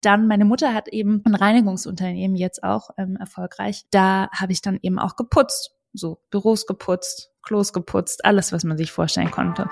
[0.00, 3.84] dann meine Mutter hat eben ein Reinigungsunternehmen jetzt auch ähm, erfolgreich.
[3.90, 8.76] Da habe ich dann eben auch geputzt, so Büros geputzt, Klos geputzt, alles, was man
[8.76, 9.68] sich vorstellen konnte.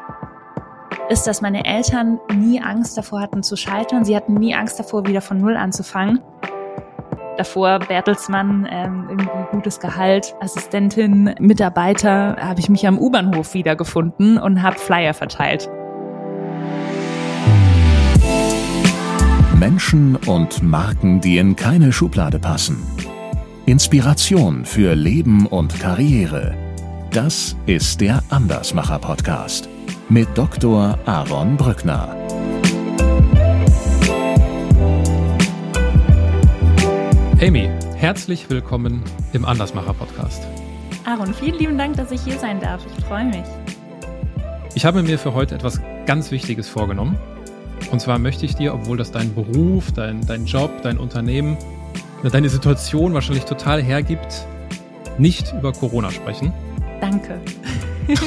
[1.08, 4.04] Ist, dass meine Eltern nie Angst davor hatten zu scheitern.
[4.04, 6.20] Sie hatten nie Angst davor, wieder von Null anzufangen.
[7.36, 14.62] Davor Bertelsmann, ähm, irgendwie gutes Gehalt, Assistentin, Mitarbeiter, habe ich mich am U-Bahnhof wiedergefunden und
[14.62, 15.70] habe Flyer verteilt.
[19.58, 22.78] Menschen und Marken, die in keine Schublade passen.
[23.66, 26.54] Inspiration für Leben und Karriere.
[27.10, 29.68] Das ist der Andersmacher Podcast
[30.08, 30.96] mit Dr.
[31.06, 32.16] Aaron Brückner.
[37.42, 40.40] Amy, herzlich willkommen im Andersmacher Podcast.
[41.04, 42.86] Aaron, vielen lieben Dank, dass ich hier sein darf.
[42.96, 43.44] Ich freue mich.
[44.76, 47.18] Ich habe mir für heute etwas ganz Wichtiges vorgenommen.
[47.90, 51.56] Und zwar möchte ich dir, obwohl das dein Beruf, dein, dein Job, dein Unternehmen,
[52.30, 54.46] deine Situation wahrscheinlich total hergibt,
[55.18, 56.52] nicht über Corona sprechen.
[57.00, 57.40] Danke.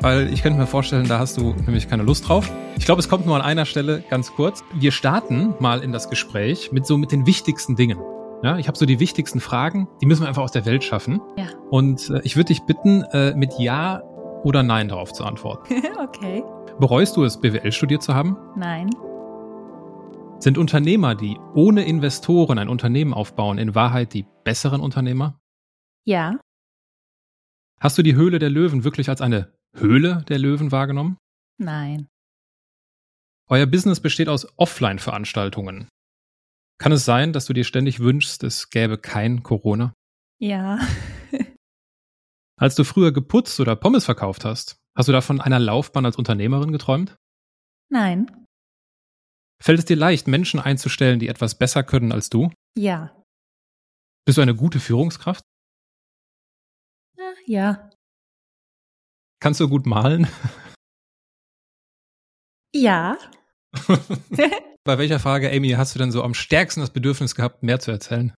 [0.00, 2.50] Weil ich könnte mir vorstellen, da hast du nämlich keine Lust drauf.
[2.78, 4.64] Ich glaube, es kommt nur an einer Stelle ganz kurz.
[4.72, 7.98] Wir starten mal in das Gespräch mit so mit den wichtigsten Dingen.
[8.42, 11.20] Ja, ich habe so die wichtigsten Fragen, die müssen wir einfach aus der Welt schaffen.
[11.36, 11.44] Ja.
[11.68, 14.02] Und äh, ich würde dich bitten, äh, mit Ja
[14.44, 15.82] oder Nein darauf zu antworten.
[16.02, 16.42] okay.
[16.80, 18.38] Bereust du es, BWL studiert zu haben?
[18.56, 18.88] Nein.
[20.38, 25.38] Sind Unternehmer, die ohne Investoren ein Unternehmen aufbauen, in Wahrheit die besseren Unternehmer?
[26.06, 26.40] Ja.
[27.78, 31.18] Hast du die Höhle der Löwen wirklich als eine Höhle der Löwen wahrgenommen?
[31.58, 32.08] Nein.
[33.50, 35.86] Euer Business besteht aus Offline-Veranstaltungen.
[36.78, 39.92] Kann es sein, dass du dir ständig wünschst, es gäbe kein Corona?
[40.38, 40.78] Ja.
[42.56, 46.16] Als du früher geputzt oder Pommes verkauft hast, Hast du da von einer Laufbahn als
[46.16, 47.16] Unternehmerin geträumt?
[47.88, 48.46] Nein.
[49.58, 52.52] Fällt es dir leicht, Menschen einzustellen, die etwas besser können als du?
[52.76, 53.24] Ja.
[54.26, 55.42] Bist du eine gute Führungskraft?
[57.46, 57.88] Ja.
[59.42, 60.28] Kannst du gut malen?
[62.74, 63.16] Ja.
[64.84, 67.90] Bei welcher Frage, Amy, hast du denn so am stärksten das Bedürfnis gehabt, mehr zu
[67.90, 68.34] erzählen?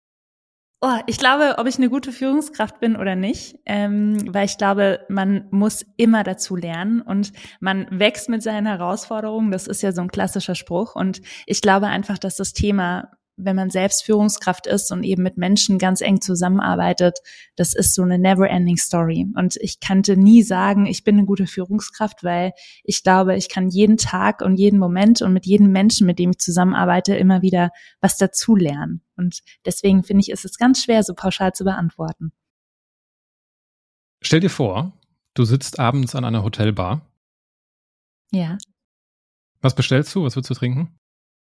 [0.82, 5.00] Oh, ich glaube, ob ich eine gute Führungskraft bin oder nicht, ähm, weil ich glaube,
[5.10, 9.50] man muss immer dazu lernen und man wächst mit seinen Herausforderungen.
[9.50, 10.94] Das ist ja so ein klassischer Spruch.
[10.96, 13.10] Und ich glaube einfach, dass das Thema
[13.44, 17.18] wenn man selbst Führungskraft ist und eben mit Menschen ganz eng zusammenarbeitet,
[17.56, 19.26] das ist so eine never-ending Story.
[19.34, 22.52] Und ich kannte nie sagen, ich bin eine gute Führungskraft, weil
[22.84, 26.30] ich glaube, ich kann jeden Tag und jeden Moment und mit jedem Menschen, mit dem
[26.30, 27.70] ich zusammenarbeite, immer wieder
[28.00, 29.02] was dazulernen.
[29.20, 32.32] Und deswegen finde ich, ist es ganz schwer, so pauschal zu beantworten.
[34.22, 34.98] Stell dir vor,
[35.34, 37.06] du sitzt abends an einer Hotelbar.
[38.32, 38.56] Ja.
[39.60, 40.24] Was bestellst du?
[40.24, 40.96] Was willst du trinken?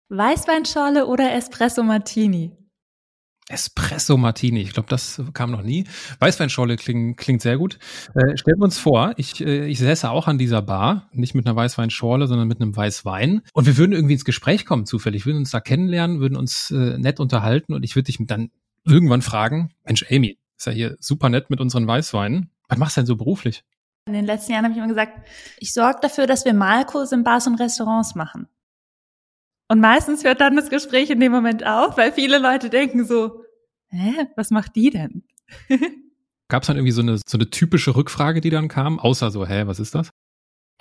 [0.10, 2.52] Weißweinschorle oder Espresso Martini?
[3.50, 5.86] Espresso Martini, ich glaube, das kam noch nie.
[6.20, 7.78] Weißweinschorle klingt, klingt sehr gut.
[8.16, 11.46] Äh, stellen wir uns vor, ich, äh, ich säße auch an dieser Bar, nicht mit
[11.46, 13.42] einer Weißweinschorle, sondern mit einem Weißwein.
[13.54, 16.98] Und wir würden irgendwie ins Gespräch kommen, zufällig, würden uns da kennenlernen, würden uns äh,
[16.98, 18.50] nett unterhalten und ich würde dich dann
[18.86, 22.50] irgendwann fragen, Mensch, Amy, ist ja hier super nett mit unseren Weißweinen.
[22.70, 23.64] Was machst du denn so beruflich?
[24.06, 25.28] In den letzten Jahren habe ich immer gesagt,
[25.60, 28.48] ich sorge dafür, dass wir Malkurse in Bars und Restaurants machen.
[29.68, 33.44] Und meistens hört dann das Gespräch in dem Moment auf, weil viele Leute denken so,
[33.90, 35.24] hä, was macht die denn?
[36.50, 39.48] Gab es dann irgendwie so eine, so eine typische Rückfrage, die dann kam, außer so,
[39.48, 40.10] hä, was ist das?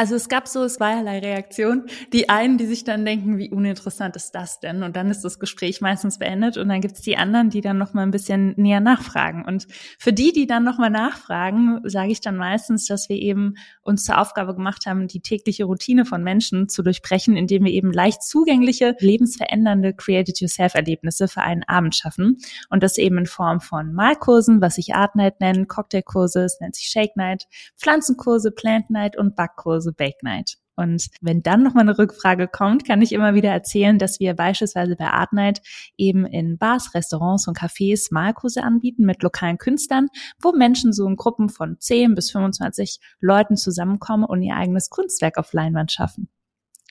[0.02, 1.84] Also es gab so zweierlei Reaktionen.
[2.12, 4.82] Die einen, die sich dann denken, wie uninteressant ist das denn?
[4.82, 6.56] Und dann ist das Gespräch meistens beendet.
[6.56, 9.44] Und dann gibt es die anderen, die dann noch mal ein bisschen näher nachfragen.
[9.44, 9.68] Und
[10.00, 14.02] für die, die dann noch mal nachfragen, sage ich dann meistens, dass wir eben uns
[14.02, 18.24] zur Aufgabe gemacht haben, die tägliche Routine von Menschen zu durchbrechen, indem wir eben leicht
[18.24, 22.38] zugängliche, lebensverändernde Created-Yourself-Erlebnisse für einen Abend schaffen.
[22.70, 26.74] Und das eben in Form von Malkursen, was sich Art Night nennen, Cocktailkurse, es nennt
[26.74, 27.46] sich Shake Night,
[27.76, 30.56] Pflanzenkurse, Plant Night und Backkurse Bake Night.
[30.75, 34.97] Und wenn dann nochmal eine Rückfrage kommt, kann ich immer wieder erzählen, dass wir beispielsweise
[34.97, 35.60] bei Art Night
[35.98, 40.08] eben in Bars, Restaurants und Cafés Malkurse anbieten mit lokalen Künstlern,
[40.40, 45.37] wo Menschen so in Gruppen von 10 bis 25 Leuten zusammenkommen und ihr eigenes Kunstwerk
[45.37, 46.28] auf Leinwand schaffen.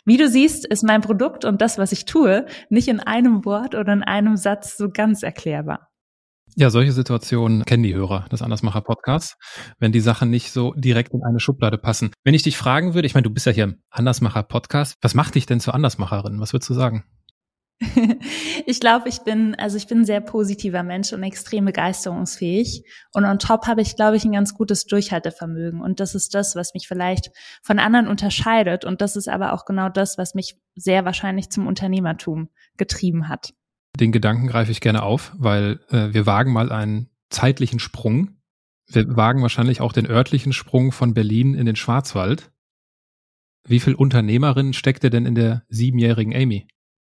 [0.05, 3.75] Wie du siehst, ist mein Produkt und das, was ich tue, nicht in einem Wort
[3.75, 5.90] oder in einem Satz so ganz erklärbar.
[6.57, 9.37] Ja, solche Situationen kennen die Hörer des Andersmacher Podcasts,
[9.79, 12.11] wenn die Sachen nicht so direkt in eine Schublade passen.
[12.23, 15.13] Wenn ich dich fragen würde, ich meine, du bist ja hier im Andersmacher Podcast, was
[15.13, 16.41] macht dich denn zur Andersmacherin?
[16.41, 17.05] Was würdest du sagen?
[18.65, 22.83] ich glaube, ich bin, also ich bin ein sehr positiver Mensch und extrem begeisterungsfähig.
[23.13, 25.81] Und on top habe ich, glaube ich, ein ganz gutes Durchhaltevermögen.
[25.81, 27.31] Und das ist das, was mich vielleicht
[27.63, 28.85] von anderen unterscheidet.
[28.85, 33.53] Und das ist aber auch genau das, was mich sehr wahrscheinlich zum Unternehmertum getrieben hat.
[33.99, 38.37] Den Gedanken greife ich gerne auf, weil äh, wir wagen mal einen zeitlichen Sprung.
[38.87, 42.51] Wir wagen wahrscheinlich auch den örtlichen Sprung von Berlin in den Schwarzwald.
[43.67, 46.67] Wie viel Unternehmerin steckte denn in der siebenjährigen Amy?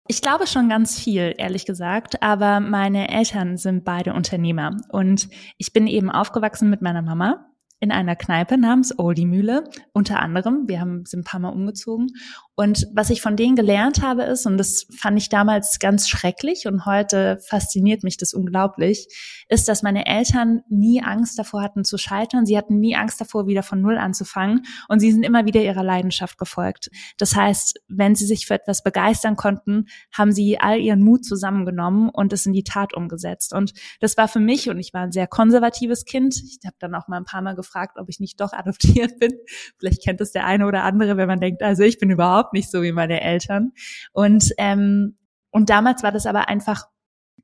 [0.08, 5.72] Ich glaube schon ganz viel, ehrlich gesagt, aber meine Eltern sind beide Unternehmer und ich
[5.72, 7.51] bin eben aufgewachsen mit meiner Mama
[7.82, 10.68] in einer Kneipe namens Oldie Mühle, unter anderem.
[10.68, 12.12] Wir haben, sind ein paar Mal umgezogen.
[12.54, 16.68] Und was ich von denen gelernt habe ist, und das fand ich damals ganz schrecklich
[16.68, 19.08] und heute fasziniert mich das unglaublich,
[19.50, 22.46] ist, dass meine Eltern nie Angst davor hatten zu scheitern.
[22.46, 24.62] Sie hatten nie Angst davor, wieder von Null anzufangen.
[24.88, 26.92] Und sie sind immer wieder ihrer Leidenschaft gefolgt.
[27.18, 32.10] Das heißt, wenn sie sich für etwas begeistern konnten, haben sie all ihren Mut zusammengenommen
[32.10, 33.54] und es in die Tat umgesetzt.
[33.54, 36.36] Und das war für mich, und ich war ein sehr konservatives Kind.
[36.36, 39.20] Ich habe dann auch mal ein paar Mal gefragt, gefragt, ob ich nicht doch adoptiert
[39.20, 39.32] bin.
[39.78, 42.70] Vielleicht kennt es der eine oder andere, wenn man denkt, also ich bin überhaupt nicht
[42.70, 43.72] so wie meine Eltern.
[44.14, 45.18] Und ähm,
[45.54, 46.86] und damals war das aber einfach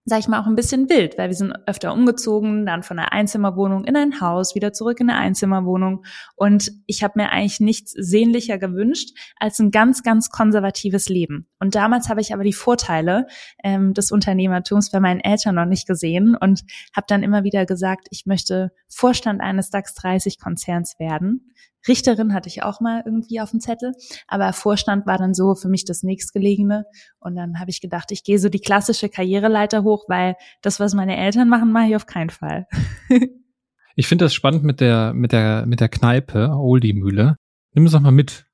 [0.09, 3.11] sag ich mal, auch ein bisschen wild, weil wir sind öfter umgezogen, dann von einer
[3.11, 6.05] Einzimmerwohnung in ein Haus, wieder zurück in eine Einzimmerwohnung.
[6.37, 11.49] Und ich habe mir eigentlich nichts sehnlicher gewünscht als ein ganz, ganz konservatives Leben.
[11.59, 13.27] Und damals habe ich aber die Vorteile
[13.65, 16.63] ähm, des Unternehmertums bei meinen Eltern noch nicht gesehen und
[16.95, 21.53] habe dann immer wieder gesagt, ich möchte Vorstand eines DAX 30 Konzerns werden.
[21.87, 23.93] Richterin hatte ich auch mal irgendwie auf dem Zettel,
[24.27, 26.85] aber Vorstand war dann so für mich das nächstgelegene.
[27.19, 30.93] Und dann habe ich gedacht, ich gehe so die klassische Karriereleiter hoch, weil das, was
[30.93, 32.67] meine Eltern machen, mache ich auf keinen Fall.
[33.95, 37.35] ich finde das spannend mit der, mit der, mit der Kneipe, Oldie-Mühle.
[37.73, 38.45] Nimm es doch mal mit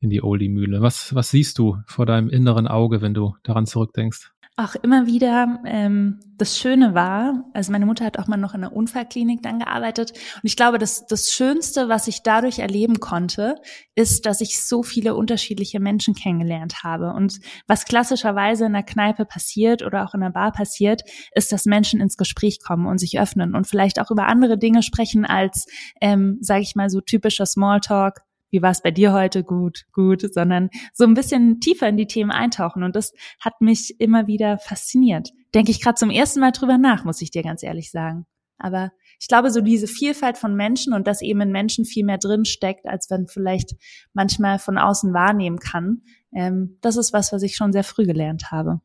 [0.00, 0.82] in die Oldie-Mühle.
[0.82, 4.31] Was, was siehst du vor deinem inneren Auge, wenn du daran zurückdenkst?
[4.56, 8.60] Auch immer wieder ähm, das Schöne war, also meine Mutter hat auch mal noch in
[8.60, 10.10] der Unfallklinik dann gearbeitet.
[10.10, 13.54] Und ich glaube, dass das Schönste, was ich dadurch erleben konnte,
[13.94, 17.12] ist, dass ich so viele unterschiedliche Menschen kennengelernt habe.
[17.12, 21.02] Und was klassischerweise in der Kneipe passiert oder auch in der Bar passiert,
[21.34, 24.82] ist, dass Menschen ins Gespräch kommen und sich öffnen und vielleicht auch über andere Dinge
[24.82, 25.66] sprechen als,
[26.00, 28.20] ähm, sage ich mal, so typischer Smalltalk,
[28.52, 32.06] wie war es bei dir heute, gut, gut, sondern so ein bisschen tiefer in die
[32.06, 32.82] Themen eintauchen.
[32.82, 35.30] Und das hat mich immer wieder fasziniert.
[35.54, 38.26] Denke ich gerade zum ersten Mal drüber nach, muss ich dir ganz ehrlich sagen.
[38.58, 42.18] Aber ich glaube, so diese Vielfalt von Menschen und dass eben in Menschen viel mehr
[42.18, 43.72] drin steckt, als man vielleicht
[44.12, 46.02] manchmal von außen wahrnehmen kann,
[46.34, 48.80] ähm, das ist was, was ich schon sehr früh gelernt habe.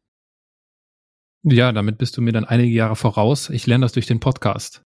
[1.44, 3.50] Ja, damit bist du mir dann einige Jahre voraus.
[3.50, 4.84] Ich lerne das durch den Podcast.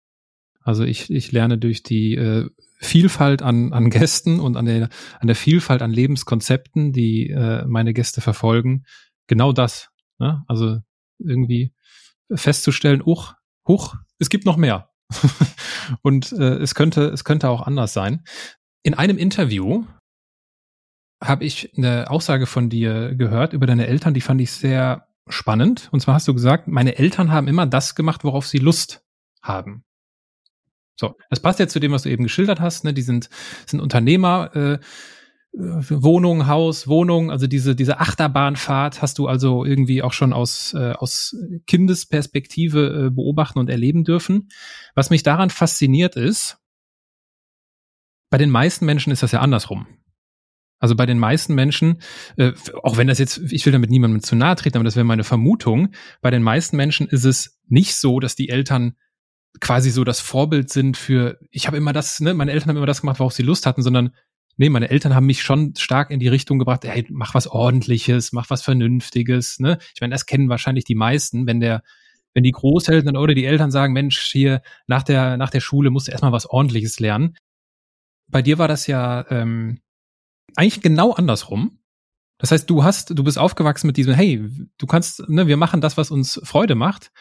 [0.61, 4.89] Also ich, ich lerne durch die äh, Vielfalt an, an Gästen und an der,
[5.19, 8.85] an der Vielfalt an Lebenskonzepten, die äh, meine Gäste verfolgen,
[9.27, 9.89] genau das.
[10.19, 10.43] Ne?
[10.47, 10.79] Also
[11.19, 11.73] irgendwie
[12.33, 13.33] festzustellen, uch,
[13.67, 14.89] huch, es gibt noch mehr.
[16.01, 18.23] und äh, es könnte, es könnte auch anders sein.
[18.83, 19.85] In einem Interview
[21.23, 25.89] habe ich eine Aussage von dir gehört über deine Eltern, die fand ich sehr spannend.
[25.91, 29.03] Und zwar hast du gesagt, meine Eltern haben immer das gemacht, worauf sie Lust
[29.41, 29.83] haben.
[30.99, 32.83] So, das passt ja zu dem, was du eben geschildert hast.
[32.83, 32.93] Ne?
[32.93, 33.29] Die sind,
[33.65, 34.79] sind Unternehmer, äh,
[35.53, 40.91] Wohnung, Haus, Wohnung, also diese, diese Achterbahnfahrt hast du also irgendwie auch schon aus, äh,
[40.91, 41.35] aus
[41.65, 44.49] Kindesperspektive äh, beobachten und erleben dürfen.
[44.93, 46.59] Was mich daran fasziniert ist,
[48.29, 49.87] bei den meisten Menschen ist das ja andersrum.
[50.79, 52.01] Also bei den meisten Menschen,
[52.35, 52.51] äh,
[52.83, 55.23] auch wenn das jetzt, ich will damit niemandem zu nahe treten, aber das wäre meine
[55.23, 58.95] Vermutung, bei den meisten Menschen ist es nicht so, dass die Eltern
[59.59, 62.85] quasi so das Vorbild sind für, ich habe immer das, ne, meine Eltern haben immer
[62.85, 64.11] das gemacht, worauf sie Lust hatten, sondern
[64.57, 68.31] nee, meine Eltern haben mich schon stark in die Richtung gebracht, hey, mach was ordentliches,
[68.33, 69.77] mach was Vernünftiges, ne?
[69.93, 71.83] Ich meine, das kennen wahrscheinlich die meisten, wenn der
[72.33, 76.07] wenn die Großeltern oder die Eltern sagen, Mensch, hier nach der nach der Schule musst
[76.07, 77.35] du erstmal was ordentliches lernen.
[78.27, 79.79] Bei dir war das ja ähm,
[80.55, 81.79] eigentlich genau andersrum.
[82.37, 84.47] Das heißt, du hast, du bist aufgewachsen mit diesem, hey,
[84.77, 87.11] du kannst, ne, wir machen das, was uns Freude macht.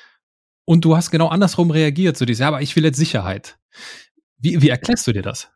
[0.66, 3.56] Und du hast genau andersrum reagiert, so dieses, ja, aber ich will jetzt Sicherheit.
[4.36, 5.48] Wie, wie erklärst du dir das?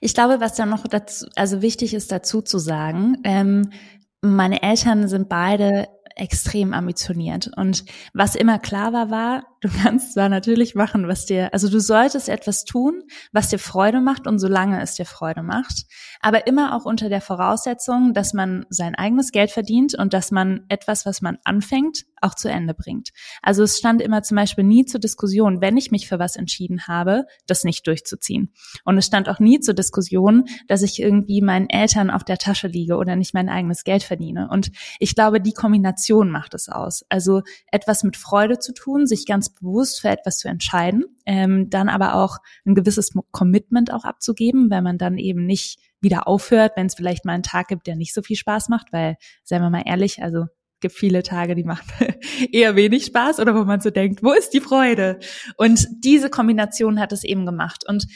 [0.00, 3.70] Ich glaube, was da noch dazu, also wichtig ist dazu zu sagen, ähm,
[4.22, 7.50] meine Eltern sind beide extrem ambitioniert.
[7.56, 7.84] Und
[8.14, 12.28] was immer klar war, war, du kannst zwar natürlich machen, was dir, also du solltest
[12.28, 15.84] etwas tun, was dir Freude macht und solange es dir Freude macht,
[16.20, 20.64] aber immer auch unter der Voraussetzung, dass man sein eigenes Geld verdient und dass man
[20.68, 23.10] etwas, was man anfängt, auch zu Ende bringt.
[23.42, 26.86] Also es stand immer zum Beispiel nie zur Diskussion, wenn ich mich für was entschieden
[26.86, 28.52] habe, das nicht durchzuziehen.
[28.84, 32.68] Und es stand auch nie zur Diskussion, dass ich irgendwie meinen Eltern auf der Tasche
[32.68, 34.48] liege oder nicht mein eigenes Geld verdiene.
[34.50, 37.04] Und ich glaube, die Kombination macht es aus.
[37.08, 41.88] Also etwas mit Freude zu tun, sich ganz bewusst für etwas zu entscheiden, ähm, dann
[41.88, 46.86] aber auch ein gewisses Commitment auch abzugeben, weil man dann eben nicht wieder aufhört, wenn
[46.86, 49.70] es vielleicht mal einen Tag gibt, der nicht so viel Spaß macht, weil, seien wir
[49.70, 50.46] mal ehrlich, also
[50.80, 52.14] gibt viele Tage, die machen
[52.52, 55.18] eher wenig Spaß oder wo man so denkt, wo ist die Freude?
[55.56, 57.84] Und diese Kombination hat es eben gemacht.
[57.86, 58.06] Und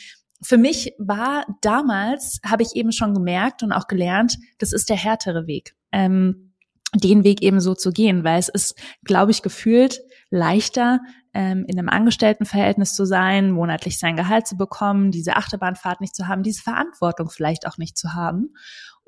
[0.43, 4.97] für mich war damals, habe ich eben schon gemerkt und auch gelernt, das ist der
[4.97, 5.75] härtere Weg.
[5.93, 6.53] Ähm,
[6.95, 8.75] den Weg eben so zu gehen, weil es ist,
[9.05, 10.01] glaube ich, gefühlt
[10.31, 11.01] leichter,
[11.33, 16.27] ähm, in einem Angestelltenverhältnis zu sein, monatlich sein Gehalt zu bekommen, diese Achterbahnfahrt nicht zu
[16.27, 18.55] haben, diese Verantwortung vielleicht auch nicht zu haben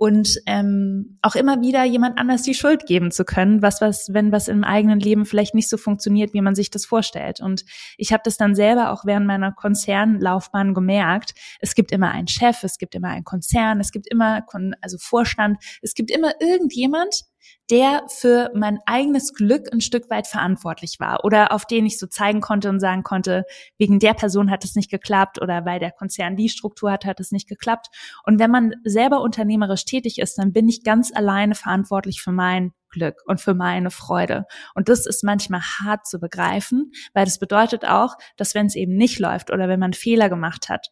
[0.02, 4.32] und ähm, auch immer wieder jemand anders die Schuld geben zu können, was was wenn
[4.32, 7.38] was im eigenen Leben vielleicht nicht so funktioniert, wie man sich das vorstellt.
[7.38, 7.64] Und
[7.96, 11.34] ich habe das dann selber auch während meiner Konzernlaufbahn gemerkt.
[11.60, 14.44] Es gibt immer einen Chef, es gibt immer einen Konzern, es gibt immer
[14.80, 17.22] also Vorstand, es gibt immer irgendjemand,
[17.70, 22.06] der für mein eigenes Glück ein Stück weit verantwortlich war oder auf den ich so
[22.06, 23.44] zeigen konnte und sagen konnte,
[23.78, 27.20] wegen der Person hat es nicht geklappt oder weil der Konzern die Struktur hat, hat
[27.20, 27.88] es nicht geklappt.
[28.24, 32.72] Und wenn man selber unternehmerisch tätig ist, dann bin ich ganz alleine verantwortlich für mein
[32.90, 34.44] Glück und für meine Freude.
[34.74, 38.96] Und das ist manchmal hart zu begreifen, weil das bedeutet auch, dass wenn es eben
[38.96, 40.88] nicht läuft oder wenn man Fehler gemacht hat,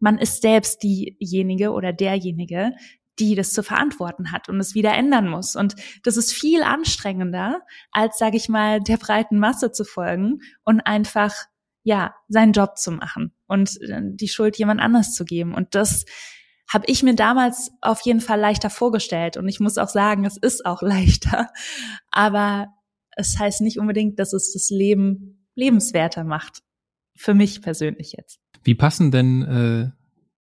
[0.00, 2.72] man ist selbst diejenige oder derjenige,
[3.20, 5.54] die das zu verantworten hat und es wieder ändern muss.
[5.54, 7.60] Und das ist viel anstrengender,
[7.92, 11.34] als, sage ich mal, der breiten Masse zu folgen und einfach,
[11.82, 15.54] ja, seinen Job zu machen und äh, die Schuld jemand anders zu geben.
[15.54, 16.04] Und das
[16.68, 19.36] habe ich mir damals auf jeden Fall leichter vorgestellt.
[19.36, 21.48] Und ich muss auch sagen, es ist auch leichter.
[22.10, 22.68] Aber
[23.16, 26.62] es heißt nicht unbedingt, dass es das Leben lebenswerter macht.
[27.16, 28.40] Für mich persönlich jetzt.
[28.62, 29.99] Wie passen denn äh,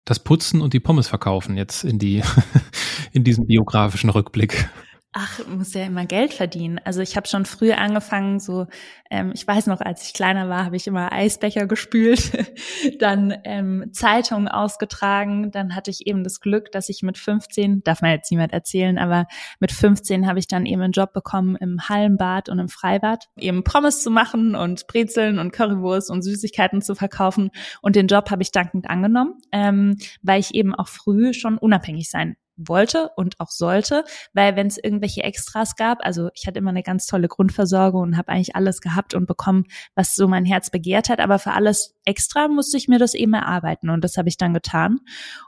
[0.06, 2.22] das Putzen und die Pommes verkaufen jetzt in die
[3.12, 4.70] in diesen biografischen Rückblick?
[5.18, 6.78] Ach, muss ja immer Geld verdienen.
[6.84, 8.68] Also ich habe schon früh angefangen, so,
[9.10, 12.34] ähm, ich weiß noch, als ich kleiner war, habe ich immer Eisbecher gespült,
[13.00, 18.02] dann ähm, Zeitungen ausgetragen, dann hatte ich eben das Glück, dass ich mit 15, darf
[18.02, 19.26] man jetzt niemand erzählen, aber
[19.62, 23.64] mit 15 habe ich dann eben einen Job bekommen im Hallenbad und im Freibad, eben
[23.64, 27.52] Pommes zu machen und Brezeln und Currywurst und Süßigkeiten zu verkaufen.
[27.82, 32.10] Und den Job habe ich dankend angenommen, ähm, weil ich eben auch früh schon unabhängig
[32.10, 36.70] sein wollte und auch sollte, weil wenn es irgendwelche Extras gab, also ich hatte immer
[36.70, 40.70] eine ganz tolle Grundversorgung und habe eigentlich alles gehabt und bekommen, was so mein Herz
[40.70, 44.30] begehrt hat, aber für alles extra musste ich mir das eben erarbeiten und das habe
[44.30, 45.00] ich dann getan.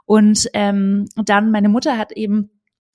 [0.04, 2.50] Und ähm, dann meine Mutter hat eben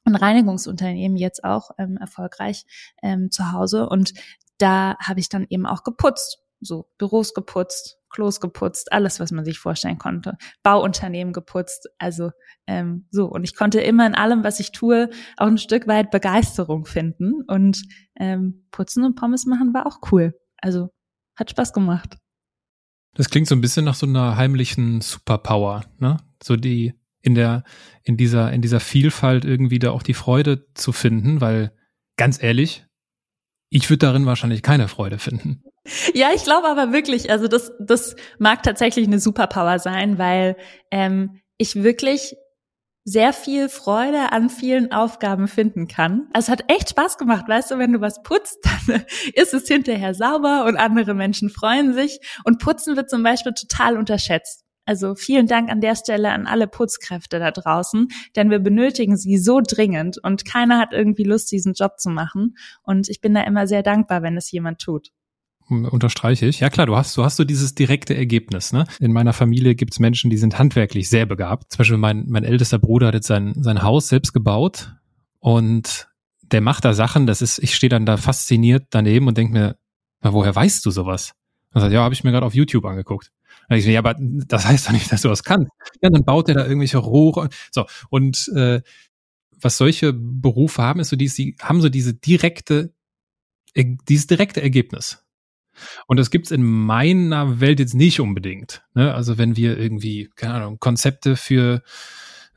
[0.06, 2.66] ein Reinigungsunternehmen jetzt auch ähm, erfolgreich
[3.02, 4.14] ähm, zu Hause und
[4.58, 9.44] da habe ich dann eben auch geputzt, so Büros geputzt, Klos geputzt, alles, was man
[9.44, 10.38] sich vorstellen konnte.
[10.64, 12.32] Bauunternehmen geputzt, also
[12.68, 13.26] ähm, so.
[13.26, 17.44] Und ich konnte immer in allem, was ich tue, auch ein Stück weit Begeisterung finden.
[17.48, 17.84] Und
[18.16, 20.34] ähm, Putzen und Pommes machen war auch cool.
[20.58, 20.90] Also
[21.36, 22.18] hat Spaß gemacht.
[23.16, 26.18] Das klingt so ein bisschen nach so einer heimlichen Superpower, ne?
[26.42, 27.64] So die in der
[28.04, 31.76] in dieser in dieser Vielfalt irgendwie da auch die Freude zu finden, weil
[32.18, 32.86] ganz ehrlich,
[33.70, 35.64] ich würde darin wahrscheinlich keine Freude finden.
[36.14, 40.56] Ja, ich glaube aber wirklich, also das, das mag tatsächlich eine Superpower sein, weil
[40.92, 42.36] ähm, ich wirklich
[43.06, 46.30] sehr viel Freude an vielen Aufgaben finden kann.
[46.32, 49.68] Also es hat echt Spaß gemacht, weißt du, wenn du was putzt, dann ist es
[49.68, 52.20] hinterher sauber und andere Menschen freuen sich.
[52.46, 54.64] Und Putzen wird zum Beispiel total unterschätzt.
[54.86, 59.38] Also vielen Dank an der Stelle an alle Putzkräfte da draußen, denn wir benötigen sie
[59.38, 62.56] so dringend und keiner hat irgendwie Lust, diesen Job zu machen.
[62.84, 65.12] Und ich bin da immer sehr dankbar, wenn es jemand tut
[65.70, 66.60] unterstreiche ich.
[66.60, 68.74] Ja klar, du hast, du hast so dieses direkte Ergebnis.
[68.74, 68.86] Ne?
[69.00, 71.72] In meiner Familie gibt's Menschen, die sind handwerklich sehr begabt.
[71.72, 74.94] Zum Beispiel mein, mein ältester Bruder hat jetzt sein, sein Haus selbst gebaut
[75.40, 76.08] und
[76.42, 79.78] der macht da Sachen, das ist, ich stehe dann da fasziniert daneben und denke mir,
[80.22, 81.34] na, woher weißt du sowas?
[81.74, 83.32] Und sagt, ja, habe ich mir gerade auf YouTube angeguckt.
[83.70, 85.72] Und ich so, ja, aber das heißt doch nicht, dass du das kannst.
[86.02, 87.50] Ja, dann baut er da irgendwelche Rohre.
[87.72, 88.82] So, und äh,
[89.60, 92.94] was solche Berufe haben, ist so, die, die haben so diese direkte,
[93.76, 95.26] dieses direkte Ergebnis.
[96.08, 98.84] Und das gibt's in meiner Welt jetzt nicht unbedingt.
[98.94, 99.14] Ne?
[99.14, 101.82] Also wenn wir irgendwie, keine Ahnung, Konzepte für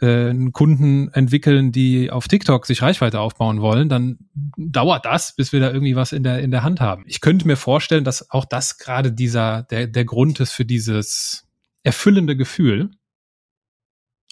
[0.00, 4.18] äh, Kunden entwickeln, die auf TikTok sich Reichweite aufbauen wollen, dann
[4.56, 7.04] dauert das, bis wir da irgendwie was in der, in der Hand haben.
[7.06, 11.46] Ich könnte mir vorstellen, dass auch das gerade dieser, der, der Grund ist für dieses
[11.82, 12.90] erfüllende Gefühl,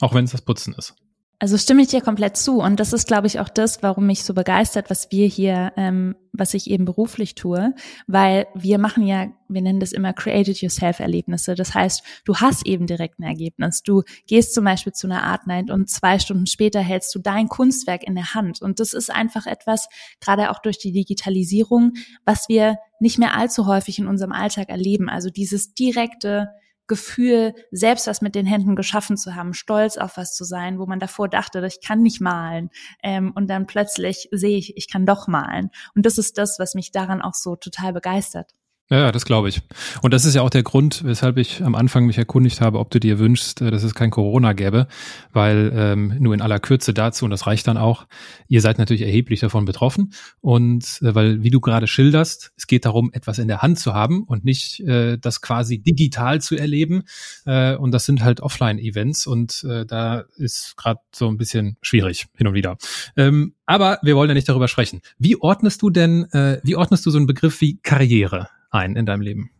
[0.00, 0.96] auch wenn es das Putzen ist.
[1.40, 2.60] Also stimme ich dir komplett zu.
[2.60, 6.14] Und das ist, glaube ich, auch das, warum mich so begeistert, was wir hier, ähm,
[6.32, 7.74] was ich eben beruflich tue,
[8.06, 11.54] weil wir machen ja, wir nennen das immer Created Yourself Erlebnisse.
[11.54, 13.82] Das heißt, du hast eben direkt ein Ergebnis.
[13.82, 17.48] Du gehst zum Beispiel zu einer Art Night und zwei Stunden später hältst du dein
[17.48, 18.62] Kunstwerk in der Hand.
[18.62, 19.88] Und das ist einfach etwas,
[20.20, 25.08] gerade auch durch die Digitalisierung, was wir nicht mehr allzu häufig in unserem Alltag erleben.
[25.08, 26.50] Also dieses direkte,
[26.86, 30.86] Gefühl, selbst was mit den Händen geschaffen zu haben, stolz auf was zu sein, wo
[30.86, 32.70] man davor dachte, ich kann nicht malen.
[33.02, 35.70] Ähm, und dann plötzlich sehe ich, ich kann doch malen.
[35.94, 38.52] Und das ist das, was mich daran auch so total begeistert.
[38.90, 39.62] Ja, das glaube ich.
[40.02, 42.90] Und das ist ja auch der Grund, weshalb ich am Anfang mich erkundigt habe, ob
[42.90, 44.88] du dir wünschst, äh, dass es kein Corona gäbe,
[45.32, 48.06] weil ähm, nur in aller Kürze dazu, und das reicht dann auch,
[48.46, 50.12] ihr seid natürlich erheblich davon betroffen.
[50.42, 53.94] Und äh, weil, wie du gerade schilderst, es geht darum, etwas in der Hand zu
[53.94, 57.04] haben und nicht äh, das quasi digital zu erleben.
[57.46, 62.26] Äh, und das sind halt Offline-Events und äh, da ist gerade so ein bisschen schwierig
[62.36, 62.76] hin und wieder.
[63.16, 65.00] Ähm, aber wir wollen ja nicht darüber sprechen.
[65.18, 68.48] Wie ordnest du denn, äh, wie ordnest du so einen Begriff wie Karriere?
[68.74, 69.50] Ein in deinem Leben?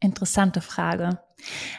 [0.00, 1.20] Interessante Frage.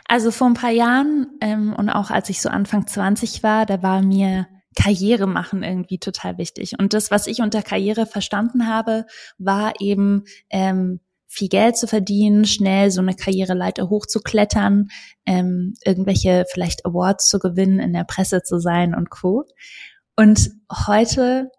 [0.07, 3.81] Also vor ein paar Jahren ähm, und auch als ich so Anfang 20 war, da
[3.81, 6.73] war mir Karriere machen irgendwie total wichtig.
[6.79, 9.05] Und das, was ich unter Karriere verstanden habe,
[9.37, 14.89] war eben ähm, viel Geld zu verdienen, schnell so eine Karriereleiter hochzuklettern,
[15.25, 19.43] ähm, irgendwelche vielleicht Awards zu gewinnen, in der Presse zu sein und co.
[20.15, 20.51] Und
[20.87, 21.49] heute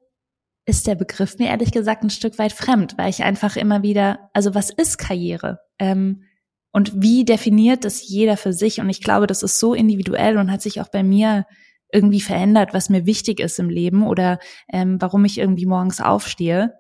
[0.66, 4.30] ist der Begriff mir ehrlich gesagt ein Stück weit fremd, weil ich einfach immer wieder,
[4.32, 5.58] also was ist Karriere?
[5.78, 6.24] Ähm,
[6.72, 8.80] und wie definiert das jeder für sich?
[8.80, 11.46] Und ich glaube, das ist so individuell und hat sich auch bei mir
[11.92, 14.40] irgendwie verändert, was mir wichtig ist im Leben oder
[14.72, 16.74] ähm, warum ich irgendwie morgens aufstehe,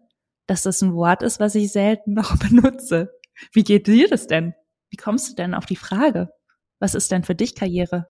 [0.46, 3.10] dass das ein Wort ist, was ich selten noch benutze.
[3.52, 4.54] Wie geht dir das denn?
[4.90, 6.30] Wie kommst du denn auf die Frage?
[6.80, 8.08] Was ist denn für dich Karriere?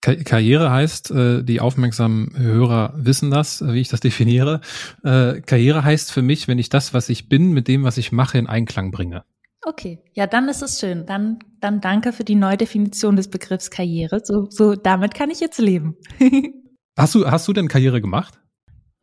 [0.00, 4.60] Karriere heißt, äh, die aufmerksamen Hörer wissen das, wie ich das definiere.
[5.02, 8.12] Äh, Karriere heißt für mich, wenn ich das, was ich bin, mit dem, was ich
[8.12, 9.24] mache, in Einklang bringe.
[9.66, 11.04] Okay, ja, dann ist es schön.
[11.04, 14.20] Dann, dann danke für die Neudefinition des Begriffs Karriere.
[14.22, 15.96] So, so damit kann ich jetzt leben.
[16.96, 18.40] hast du, hast du denn Karriere gemacht?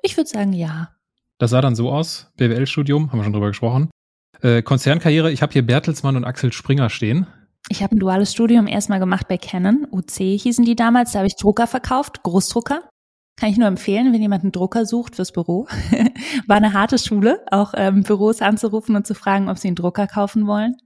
[0.02, 0.90] Ich würde sagen, ja.
[1.38, 2.32] Das sah dann so aus.
[2.38, 3.90] BWL-Studium, haben wir schon drüber gesprochen.
[4.42, 7.28] Äh, Konzernkarriere, ich habe hier Bertelsmann und Axel Springer stehen.
[7.70, 11.28] Ich habe ein duales Studium erstmal gemacht bei Canon, UC hießen die damals, da habe
[11.28, 12.88] ich Drucker verkauft, Großdrucker.
[13.38, 15.68] Kann ich nur empfehlen, wenn jemand einen Drucker sucht fürs Büro.
[16.48, 20.08] War eine harte Schule, auch ähm, Büros anzurufen und zu fragen, ob sie einen Drucker
[20.08, 20.78] kaufen wollen.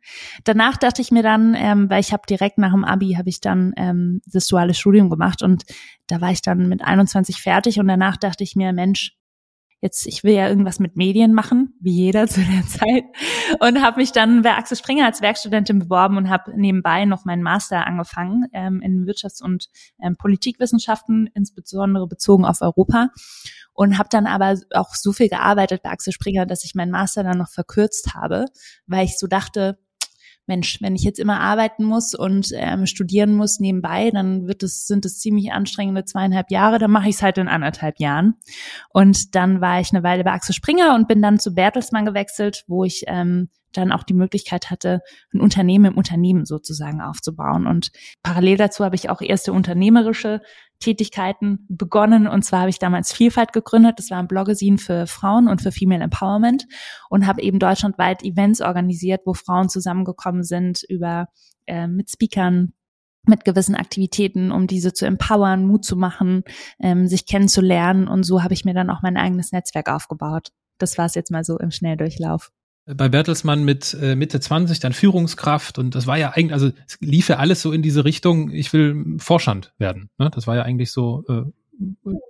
[0.45, 3.39] Danach dachte ich mir dann, ähm, weil ich habe direkt nach dem Abi habe ich
[3.39, 5.63] dann ähm, das duale Studium gemacht und
[6.07, 9.15] da war ich dann mit 21 fertig und danach dachte ich mir, Mensch,
[9.81, 13.03] jetzt, ich will ja irgendwas mit Medien machen, wie jeder zu der Zeit.
[13.59, 17.43] Und habe mich dann bei Axel Springer als Werkstudentin beworben und habe nebenbei noch meinen
[17.43, 19.69] Master angefangen ähm, in Wirtschafts- und
[20.01, 23.09] ähm, Politikwissenschaften, insbesondere bezogen auf Europa.
[23.73, 27.23] Und habe dann aber auch so viel gearbeitet bei Axel Springer, dass ich meinen Master
[27.23, 28.45] dann noch verkürzt habe,
[28.87, 29.77] weil ich so dachte,
[30.49, 34.85] Mensch, wenn ich jetzt immer arbeiten muss und ähm, studieren muss nebenbei, dann wird es,
[34.85, 38.33] sind es ziemlich anstrengende zweieinhalb Jahre, dann mache ich es halt in anderthalb Jahren.
[38.89, 42.65] Und dann war ich eine Weile bei Axel Springer und bin dann zu Bertelsmann gewechselt,
[42.67, 45.01] wo ich ähm, dann auch die Möglichkeit hatte,
[45.33, 47.67] ein Unternehmen im Unternehmen sozusagen aufzubauen.
[47.67, 47.91] Und
[48.23, 50.41] parallel dazu habe ich auch erste unternehmerische
[50.79, 52.27] Tätigkeiten begonnen.
[52.27, 53.99] Und zwar habe ich damals Vielfalt gegründet.
[53.99, 56.65] Das war ein Bloggesin für Frauen und für Female Empowerment
[57.09, 61.27] und habe eben deutschlandweit Events organisiert, wo Frauen zusammengekommen sind über
[61.67, 62.73] äh, mit Speakern,
[63.25, 66.43] mit gewissen Aktivitäten, um diese zu empowern, Mut zu machen,
[66.79, 68.07] ähm, sich kennenzulernen.
[68.07, 70.49] Und so habe ich mir dann auch mein eigenes Netzwerk aufgebaut.
[70.77, 72.51] Das war es jetzt mal so im Schnelldurchlauf
[72.95, 76.97] bei Bertelsmann mit äh, Mitte 20 dann Führungskraft und das war ja eigentlich, also es
[77.01, 80.09] lief ja alles so in diese Richtung, ich will Vorstand werden.
[80.17, 80.31] Ne?
[80.33, 81.43] Das war ja eigentlich so, äh,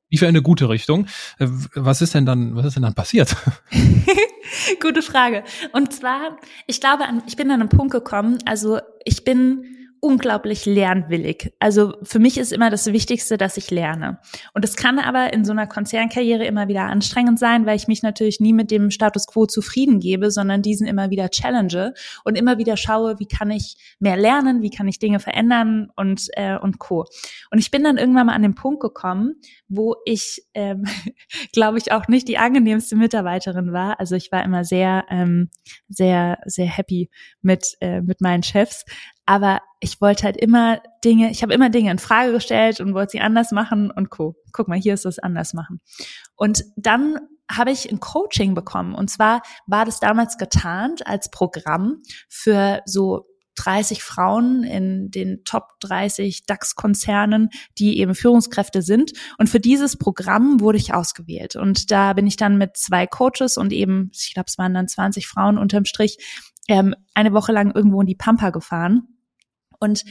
[0.09, 1.05] lief ja in eine gute Richtung.
[1.39, 3.35] Äh, was ist denn dann, was ist denn dann passiert?
[4.81, 5.43] Gute Frage.
[5.73, 9.63] Und zwar, ich glaube, ich bin an einen Punkt gekommen, also ich bin
[10.01, 11.53] unglaublich lernwillig.
[11.59, 14.19] Also für mich ist immer das Wichtigste, dass ich lerne.
[14.53, 18.03] Und es kann aber in so einer Konzernkarriere immer wieder anstrengend sein, weil ich mich
[18.03, 22.57] natürlich nie mit dem Status quo zufrieden gebe, sondern diesen immer wieder challenge und immer
[22.57, 26.79] wieder schaue, wie kann ich mehr lernen, wie kann ich Dinge verändern und, äh, und
[26.79, 27.05] co.
[27.51, 29.35] Und ich bin dann irgendwann mal an den Punkt gekommen,
[29.67, 30.85] wo ich, ähm,
[31.53, 33.99] glaube ich, auch nicht die angenehmste Mitarbeiterin war.
[33.99, 35.49] Also ich war immer sehr, ähm,
[35.88, 37.09] sehr, sehr happy
[37.41, 38.85] mit, äh, mit meinen Chefs
[39.29, 43.11] aber ich wollte halt immer Dinge, ich habe immer Dinge in Frage gestellt und wollte
[43.11, 44.35] sie anders machen und co.
[44.53, 45.81] Guck mal, hier ist es anders machen.
[46.35, 52.01] Und dann habe ich ein Coaching bekommen und zwar war das damals getarnt als Programm
[52.27, 59.11] für so 30 Frauen in den Top 30 DAX-Konzernen, die eben Führungskräfte sind.
[59.37, 61.55] Und für dieses Programm wurde ich ausgewählt.
[61.55, 64.87] Und da bin ich dann mit zwei Coaches und eben, ich glaube, es waren dann
[64.87, 66.17] 20 Frauen unterm Strich,
[66.69, 69.18] ähm, eine Woche lang irgendwo in die Pampa gefahren.
[69.79, 70.03] Und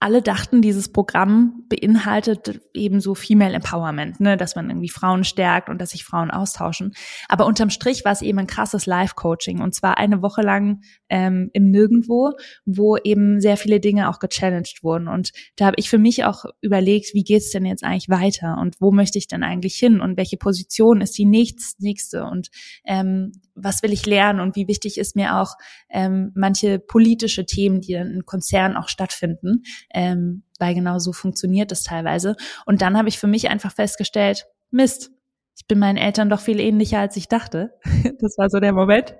[0.00, 5.68] alle dachten, dieses Programm beinhaltet eben so Female Empowerment, ne, dass man irgendwie Frauen stärkt
[5.68, 6.94] und dass sich Frauen austauschen.
[7.28, 11.50] Aber unterm Strich war es eben ein krasses Live-Coaching und zwar eine Woche lang ähm,
[11.52, 12.32] im Nirgendwo,
[12.64, 15.08] wo eben sehr viele Dinge auch gechallenged wurden.
[15.08, 18.80] Und da habe ich für mich auch überlegt, wie geht's denn jetzt eigentlich weiter und
[18.80, 22.48] wo möchte ich denn eigentlich hin und welche Position ist die nächste und
[22.84, 25.56] ähm, was will ich lernen und wie wichtig ist mir auch
[25.90, 31.70] ähm, manche politische Themen, die dann in Konzernen auch stattfinden, ähm, weil genau so funktioniert
[31.70, 32.36] das teilweise.
[32.66, 35.10] Und dann habe ich für mich einfach festgestellt, Mist,
[35.56, 37.72] ich bin meinen Eltern doch viel ähnlicher, als ich dachte.
[38.20, 39.14] Das war so der Moment.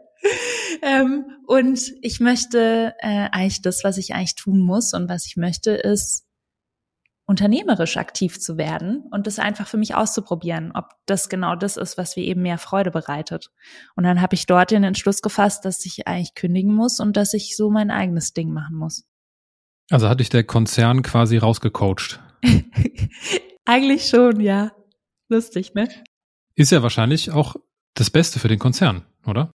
[0.82, 5.36] Ähm, und ich möchte äh, eigentlich das, was ich eigentlich tun muss und was ich
[5.36, 6.26] möchte, ist
[7.30, 11.96] unternehmerisch aktiv zu werden und das einfach für mich auszuprobieren, ob das genau das ist,
[11.96, 13.52] was mir eben mehr Freude bereitet.
[13.94, 17.32] Und dann habe ich dort den Entschluss gefasst, dass ich eigentlich kündigen muss und dass
[17.32, 19.04] ich so mein eigenes Ding machen muss.
[19.90, 22.20] Also hat dich der Konzern quasi rausgecoacht?
[23.64, 24.72] eigentlich schon, ja.
[25.28, 25.88] Lustig, ne?
[26.56, 27.54] Ist ja wahrscheinlich auch
[27.94, 29.52] das Beste für den Konzern, oder?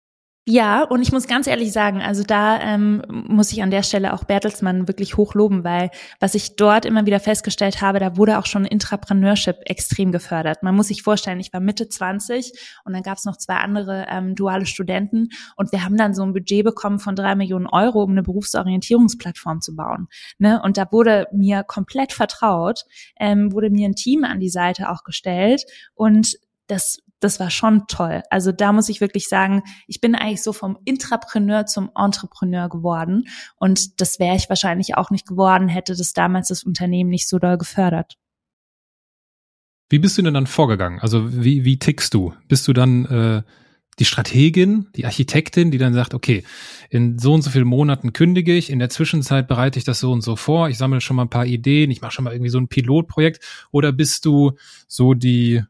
[0.47, 4.13] Ja, und ich muss ganz ehrlich sagen, also da ähm, muss ich an der Stelle
[4.13, 8.45] auch Bertelsmann wirklich hochloben, weil was ich dort immer wieder festgestellt habe, da wurde auch
[8.45, 10.63] schon Intrapreneurship extrem gefördert.
[10.63, 12.53] Man muss sich vorstellen, ich war Mitte 20
[12.85, 16.23] und dann gab es noch zwei andere ähm, duale Studenten und wir haben dann so
[16.23, 20.09] ein Budget bekommen von drei Millionen Euro, um eine Berufsorientierungsplattform zu bauen.
[20.37, 20.61] Ne?
[20.63, 22.85] Und da wurde mir komplett vertraut,
[23.19, 27.87] ähm, wurde mir ein Team an die Seite auch gestellt und das das war schon
[27.89, 28.23] toll.
[28.31, 33.25] Also da muss ich wirklich sagen, ich bin eigentlich so vom Intrapreneur zum Entrepreneur geworden.
[33.57, 37.39] Und das wäre ich wahrscheinlich auch nicht geworden, hätte das damals das Unternehmen nicht so
[37.39, 38.17] doll gefördert.
[39.89, 41.01] Wie bist du denn dann vorgegangen?
[41.01, 42.35] Also wie, wie tickst du?
[42.49, 43.43] Bist du dann äh,
[43.99, 46.45] die Strategin, die Architektin, die dann sagt, okay,
[46.91, 50.11] in so und so vielen Monaten kündige ich, in der Zwischenzeit bereite ich das so
[50.13, 52.51] und so vor, ich sammle schon mal ein paar Ideen, ich mache schon mal irgendwie
[52.51, 54.53] so ein Pilotprojekt, oder bist du
[54.89, 55.63] so die,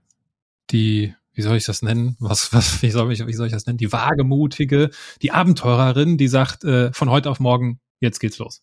[0.71, 2.17] die wie soll ich das nennen?
[2.21, 3.79] Was, was, wie soll ich, wie soll ich das nennen?
[3.79, 4.91] Die wagemutige,
[5.23, 8.63] die Abenteurerin, die sagt, äh, von heute auf morgen, jetzt geht's los.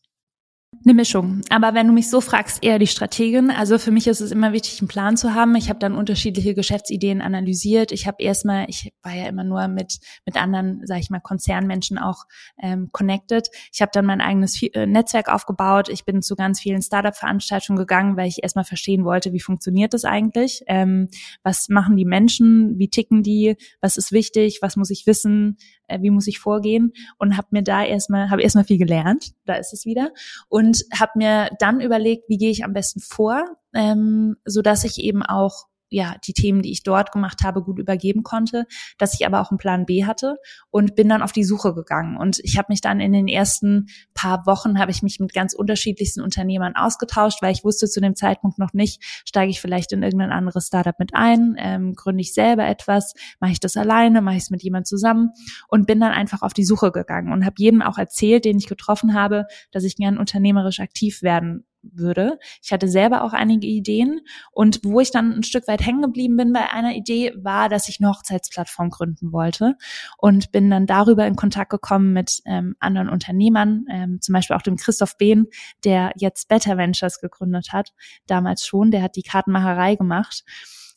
[0.83, 1.41] Eine Mischung.
[1.49, 3.51] Aber wenn du mich so fragst, eher die Strategin.
[3.51, 5.55] Also für mich ist es immer wichtig, einen Plan zu haben.
[5.55, 7.91] Ich habe dann unterschiedliche Geschäftsideen analysiert.
[7.91, 11.99] Ich habe erstmal, ich war ja immer nur mit mit anderen, sage ich mal, Konzernmenschen
[11.99, 12.23] auch
[12.59, 13.49] ähm, connected.
[13.71, 15.87] Ich habe dann mein eigenes äh, Netzwerk aufgebaut.
[15.87, 20.03] Ich bin zu ganz vielen Startup-Veranstaltungen gegangen, weil ich erstmal verstehen wollte, wie funktioniert das
[20.03, 20.63] eigentlich?
[20.65, 21.09] Ähm,
[21.43, 22.79] was machen die Menschen?
[22.79, 23.55] Wie ticken die?
[23.81, 24.59] Was ist wichtig?
[24.63, 25.57] Was muss ich wissen?
[25.87, 26.93] Äh, wie muss ich vorgehen?
[27.19, 29.33] Und habe mir da erstmal, habe erstmal viel gelernt.
[29.45, 30.09] Da ist es wieder.
[30.49, 34.83] Und und habe mir dann überlegt, wie gehe ich am besten vor, ähm, so dass
[34.83, 38.65] ich eben auch ja, die Themen, die ich dort gemacht habe, gut übergeben konnte,
[38.97, 40.37] dass ich aber auch einen Plan B hatte
[40.69, 42.15] und bin dann auf die Suche gegangen.
[42.17, 45.53] Und ich habe mich dann in den ersten paar Wochen, habe ich mich mit ganz
[45.53, 50.01] unterschiedlichsten Unternehmern ausgetauscht, weil ich wusste zu dem Zeitpunkt noch nicht, steige ich vielleicht in
[50.01, 54.37] irgendein anderes Startup mit ein, ähm, gründe ich selber etwas, mache ich das alleine, mache
[54.37, 55.31] ich es mit jemand zusammen
[55.67, 58.67] und bin dann einfach auf die Suche gegangen und habe jedem auch erzählt, den ich
[58.67, 62.39] getroffen habe, dass ich gern unternehmerisch aktiv werden würde.
[62.61, 66.37] Ich hatte selber auch einige Ideen und wo ich dann ein Stück weit hängen geblieben
[66.37, 69.75] bin bei einer Idee, war, dass ich eine Hochzeitsplattform gründen wollte
[70.17, 74.61] und bin dann darüber in Kontakt gekommen mit ähm, anderen Unternehmern, ähm, zum Beispiel auch
[74.61, 75.47] dem Christoph Behn,
[75.83, 77.93] der jetzt Better Ventures gegründet hat,
[78.27, 80.43] damals schon, der hat die Kartenmacherei gemacht.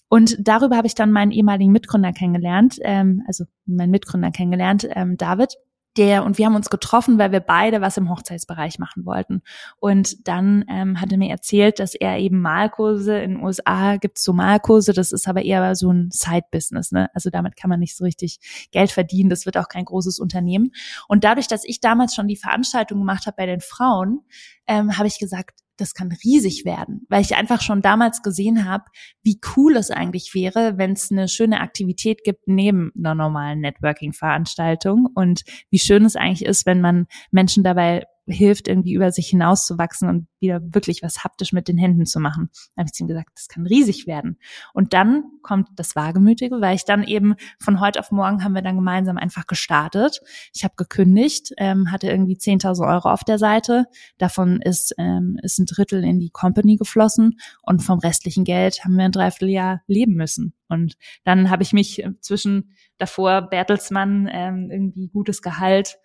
[0.09, 5.17] Und darüber habe ich dann meinen ehemaligen Mitgründer kennengelernt, ähm, also meinen Mitgründer kennengelernt, ähm,
[5.17, 5.55] David
[5.97, 9.43] der und wir haben uns getroffen, weil wir beide was im Hochzeitsbereich machen wollten.
[9.79, 14.19] Und dann ähm, hat er mir erzählt, dass er eben Malkurse in den USA gibt
[14.19, 17.11] so Malkurse, das ist aber eher so ein Side-Business, ne?
[17.15, 20.73] Also damit kann man nicht so richtig Geld verdienen, das wird auch kein großes Unternehmen.
[21.09, 24.21] Und dadurch, dass ich damals schon die Veranstaltung gemacht habe bei den Frauen,
[24.67, 28.85] ähm, habe ich gesagt, das kann riesig werden, weil ich einfach schon damals gesehen habe,
[29.23, 35.09] wie cool es eigentlich wäre, wenn es eine schöne Aktivität gibt neben einer normalen Networking-Veranstaltung
[35.15, 40.09] und wie schön es eigentlich ist, wenn man Menschen dabei hilft, irgendwie über sich hinauszuwachsen
[40.09, 42.51] und wieder wirklich was haptisch mit den Händen zu machen.
[42.75, 44.39] Da habe ich zu ihm gesagt, das kann riesig werden.
[44.73, 48.63] Und dann kommt das Wagemütige, weil ich dann eben von heute auf morgen haben wir
[48.63, 50.21] dann gemeinsam einfach gestartet.
[50.55, 53.87] Ich habe gekündigt, ähm, hatte irgendwie 10.000 Euro auf der Seite.
[54.19, 58.97] Davon ist, ähm, ist ein Drittel in die Company geflossen und vom restlichen Geld haben
[58.97, 60.55] wir ein Dreivierteljahr leben müssen.
[60.69, 65.99] Und dann habe ich mich zwischen davor Bertelsmann, ähm, irgendwie gutes Gehalt,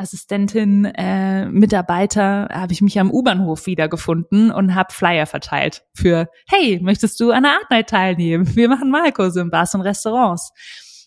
[0.00, 6.80] Assistentin, äh, Mitarbeiter, habe ich mich am U-Bahnhof wiedergefunden und habe Flyer verteilt für, hey,
[6.82, 8.56] möchtest du an der Art Night teilnehmen?
[8.56, 10.52] Wir machen Malkurse in Bars und Restaurants.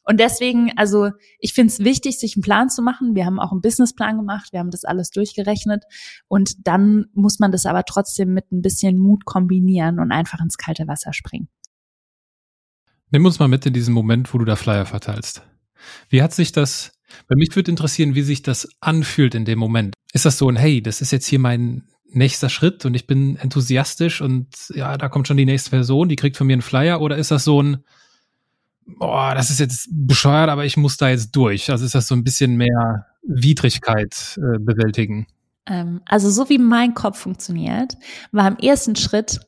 [0.05, 3.15] Und deswegen, also ich finde es wichtig, sich einen Plan zu machen.
[3.15, 5.83] Wir haben auch einen Businessplan gemacht, wir haben das alles durchgerechnet
[6.27, 10.57] und dann muss man das aber trotzdem mit ein bisschen Mut kombinieren und einfach ins
[10.57, 11.47] kalte Wasser springen.
[13.11, 15.43] Nimm uns mal mit in diesen Moment, wo du da Flyer verteilst.
[16.09, 19.95] Wie hat sich das, bei mich würde interessieren, wie sich das anfühlt in dem Moment.
[20.13, 23.35] Ist das so ein, hey, das ist jetzt hier mein nächster Schritt und ich bin
[23.37, 27.01] enthusiastisch und ja, da kommt schon die nächste Person, die kriegt von mir einen Flyer
[27.01, 27.83] oder ist das so ein,
[28.85, 31.71] boah, das ist jetzt bescheuert, aber ich muss da jetzt durch.
[31.71, 35.27] Also ist das so ein bisschen mehr Widrigkeit äh, bewältigen.
[35.65, 37.95] Ähm, also so wie mein Kopf funktioniert,
[38.31, 39.39] war im ersten Schritt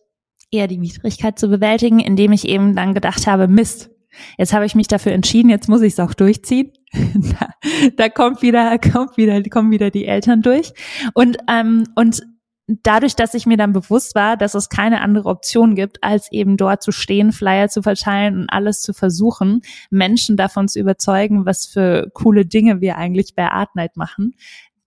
[0.51, 3.89] eher die Widrigkeit zu bewältigen, indem ich eben dann gedacht habe, Mist,
[4.38, 6.71] jetzt habe ich mich dafür entschieden, jetzt muss ich es auch durchziehen.
[6.93, 7.49] da,
[7.95, 10.73] da kommt wieder, kommt wieder, kommen wieder die Eltern durch.
[11.13, 12.21] Und, ähm, und
[12.67, 16.58] dadurch, dass ich mir dann bewusst war, dass es keine andere Option gibt, als eben
[16.58, 21.65] dort zu stehen, Flyer zu verteilen und alles zu versuchen, Menschen davon zu überzeugen, was
[21.65, 24.36] für coole Dinge wir eigentlich bei Art Night machen,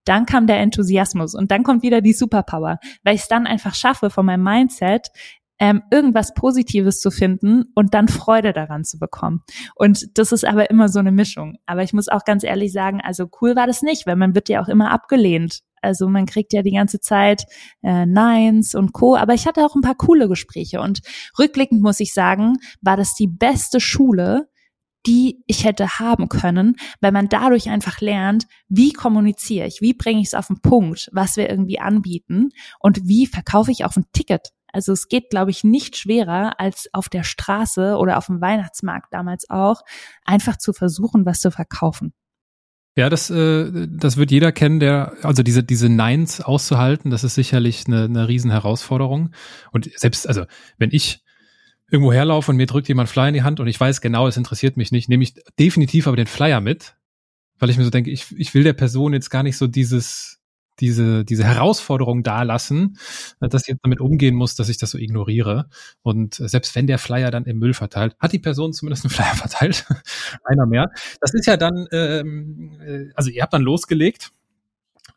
[0.04, 3.74] dann kam der Enthusiasmus und dann kommt wieder die Superpower, weil ich es dann einfach
[3.74, 5.08] schaffe, von meinem Mindset
[5.58, 9.42] ähm, irgendwas Positives zu finden und dann Freude daran zu bekommen.
[9.74, 11.56] Und das ist aber immer so eine Mischung.
[11.66, 14.48] Aber ich muss auch ganz ehrlich sagen, also cool war das nicht, weil man wird
[14.48, 15.60] ja auch immer abgelehnt.
[15.82, 17.44] Also man kriegt ja die ganze Zeit
[17.82, 19.16] äh, Nines und Co.
[19.16, 21.00] Aber ich hatte auch ein paar coole Gespräche und
[21.38, 24.48] rückblickend muss ich sagen, war das die beste Schule,
[25.06, 30.20] die ich hätte haben können, weil man dadurch einfach lernt, wie kommuniziere ich, wie bringe
[30.20, 34.06] ich es auf den Punkt, was wir irgendwie anbieten und wie verkaufe ich auf ein
[34.12, 34.52] Ticket.
[34.72, 39.12] Also es geht, glaube ich, nicht schwerer, als auf der Straße oder auf dem Weihnachtsmarkt
[39.12, 39.82] damals auch,
[40.24, 42.12] einfach zu versuchen, was zu verkaufen.
[42.96, 47.36] Ja, das, äh, das wird jeder kennen, der, also diese, diese Nines auszuhalten, das ist
[47.36, 49.30] sicherlich eine, eine Riesenherausforderung.
[49.70, 50.46] Und selbst, also
[50.78, 51.22] wenn ich
[51.90, 54.36] irgendwo herlaufe und mir drückt jemand Flyer in die Hand und ich weiß genau, es
[54.36, 56.96] interessiert mich nicht, nehme ich definitiv aber den Flyer mit,
[57.58, 60.37] weil ich mir so denke, ich, ich will der Person jetzt gar nicht so dieses,
[60.80, 62.98] diese, diese Herausforderung da lassen,
[63.40, 65.68] äh, dass ich damit umgehen muss, dass ich das so ignoriere.
[66.02, 69.34] Und selbst wenn der Flyer dann im Müll verteilt, hat die Person zumindest einen Flyer
[69.34, 69.86] verteilt.
[70.44, 70.90] Einer mehr.
[71.20, 74.30] Das ist ja dann, ähm, äh, also ihr habt dann losgelegt.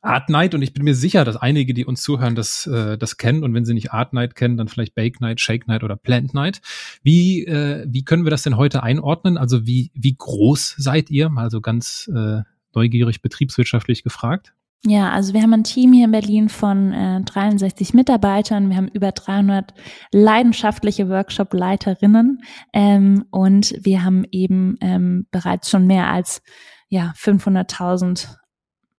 [0.02, 3.18] Art Night und ich bin mir sicher, dass einige, die uns zuhören, das, äh, das
[3.18, 5.96] kennen und wenn sie nicht Art Night kennen, dann vielleicht Bake Night, Shake Night oder
[5.96, 6.62] Plant Night.
[7.04, 9.38] Wie, äh, wie können wir das denn heute einordnen?
[9.38, 11.30] Also wie, wie groß seid ihr?
[11.30, 12.42] Mal so ganz äh,
[12.74, 14.54] neugierig betriebswirtschaftlich gefragt.
[14.84, 18.70] Ja, also wir haben ein Team hier in Berlin von äh, 63 Mitarbeitern.
[18.70, 19.76] Wir haben über 300
[20.12, 22.42] leidenschaftliche Workshop-Leiterinnen
[22.74, 26.42] ähm, und wir haben eben ähm, bereits schon mehr als
[26.90, 28.36] ja 500.000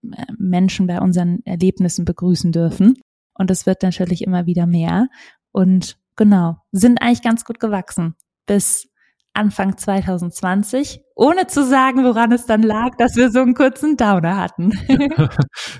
[0.03, 3.01] äh, Menschen bei unseren Erlebnissen begrüßen dürfen.
[3.33, 5.07] Und es wird natürlich immer wieder mehr.
[5.51, 8.15] Und genau, sind eigentlich ganz gut gewachsen.
[8.45, 8.87] Bis
[9.33, 14.37] Anfang 2020, ohne zu sagen, woran es dann lag, dass wir so einen kurzen Downer
[14.37, 14.71] hatten.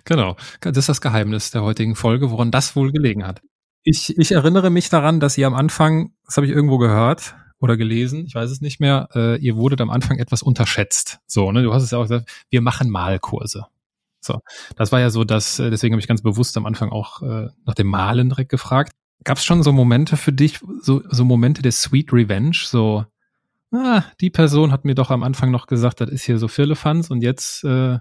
[0.05, 3.41] genau, das ist das Geheimnis der heutigen Folge, woran das wohl gelegen hat.
[3.83, 7.77] Ich, ich erinnere mich daran, dass ihr am Anfang, das habe ich irgendwo gehört oder
[7.77, 11.19] gelesen, ich weiß es nicht mehr, äh, ihr wurdet am Anfang etwas unterschätzt.
[11.27, 11.63] So, ne?
[11.63, 13.65] Du hast es ja auch gesagt, wir machen Malkurse.
[14.21, 14.39] So,
[14.77, 17.49] das war ja so, dass äh, deswegen habe ich ganz bewusst am Anfang auch äh,
[17.65, 18.93] nach dem Malen direkt gefragt.
[19.25, 23.05] Gab es schon so Momente für dich, so, so Momente der Sweet Revenge, so
[23.73, 27.09] ah, die Person hat mir doch am Anfang noch gesagt, das ist hier so Firlefanz
[27.09, 27.99] und jetzt äh,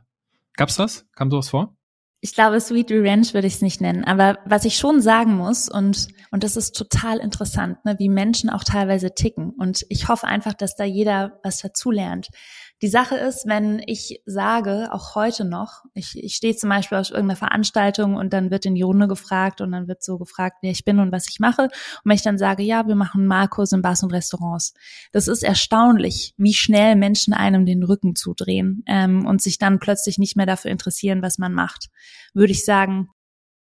[0.57, 1.07] gab's das?
[1.15, 1.77] Kam sowas vor?
[2.25, 4.05] Ich glaube, Sweet Revenge würde ich es nicht nennen.
[4.05, 8.49] Aber was ich schon sagen muss, und, und das ist total interessant, ne, wie Menschen
[8.49, 9.51] auch teilweise ticken.
[9.59, 12.29] Und ich hoffe einfach, dass da jeder was dazulernt.
[12.83, 17.11] Die Sache ist, wenn ich sage, auch heute noch, ich, ich stehe zum Beispiel auf
[17.11, 20.73] irgendeiner Veranstaltung und dann wird in die Runde gefragt und dann wird so gefragt, wer
[20.73, 21.63] ich bin und was ich mache.
[21.63, 21.71] Und
[22.05, 24.75] wenn ich dann sage, ja, wir machen Markus in Bars und Restaurants,
[25.13, 30.19] das ist erstaunlich, wie schnell Menschen einem den Rücken zudrehen ähm, und sich dann plötzlich
[30.19, 31.87] nicht mehr dafür interessieren, was man macht.
[32.35, 33.11] Würde ich sagen,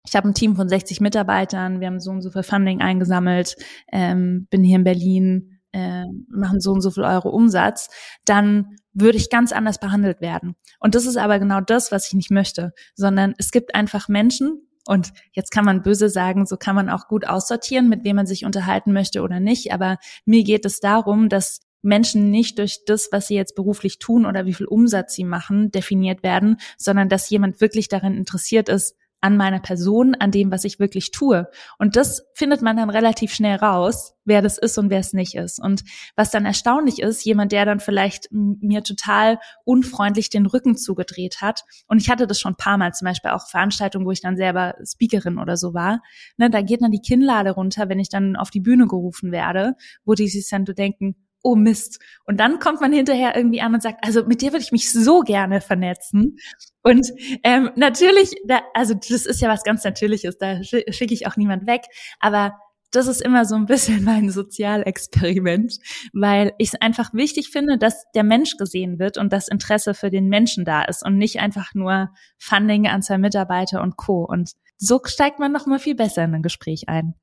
[0.05, 3.55] ich habe ein Team von 60 Mitarbeitern, wir haben so und so viel Funding eingesammelt,
[3.93, 7.89] ähm, bin hier in Berlin, äh, machen so und so viel Euro Umsatz,
[8.23, 10.55] dann würde ich ganz anders behandelt werden.
[10.79, 14.61] Und das ist aber genau das, was ich nicht möchte, sondern es gibt einfach Menschen,
[14.87, 18.27] und jetzt kann man böse sagen, so kann man auch gut aussortieren, mit wem man
[18.27, 19.73] sich unterhalten möchte oder nicht.
[19.73, 24.27] Aber mir geht es darum, dass Menschen nicht durch das, was sie jetzt beruflich tun
[24.27, 28.95] oder wie viel Umsatz sie machen, definiert werden, sondern dass jemand wirklich darin interessiert ist,
[29.25, 31.49] an meiner Person, an dem, was ich wirklich tue.
[31.79, 35.33] Und das findet man dann relativ schnell raus, wer das ist und wer es nicht
[35.33, 35.59] ist.
[35.59, 35.83] Und
[36.15, 41.63] was dann erstaunlich ist, jemand, der dann vielleicht mir total unfreundlich den Rücken zugedreht hat.
[41.87, 44.37] Und ich hatte das schon ein paar Mal, zum Beispiel auch Veranstaltungen, wo ich dann
[44.37, 46.03] selber Speakerin oder so war.
[46.37, 49.73] Ne, da geht dann die Kinnlade runter, wenn ich dann auf die Bühne gerufen werde,
[50.03, 51.99] wo die sich dann denken, oh Mist.
[52.25, 54.91] Und dann kommt man hinterher irgendwie an und sagt, also mit dir würde ich mich
[54.91, 56.37] so gerne vernetzen.
[56.81, 57.07] Und
[57.43, 61.67] ähm, natürlich, da, also das ist ja was ganz Natürliches, da schicke ich auch niemand
[61.67, 61.83] weg.
[62.19, 62.53] Aber
[62.89, 65.77] das ist immer so ein bisschen mein Sozialexperiment,
[66.13, 70.09] weil ich es einfach wichtig finde, dass der Mensch gesehen wird und das Interesse für
[70.09, 74.25] den Menschen da ist und nicht einfach nur Funding, Anzahl Mitarbeiter und Co.
[74.25, 77.13] Und so steigt man noch mal viel besser in ein Gespräch ein.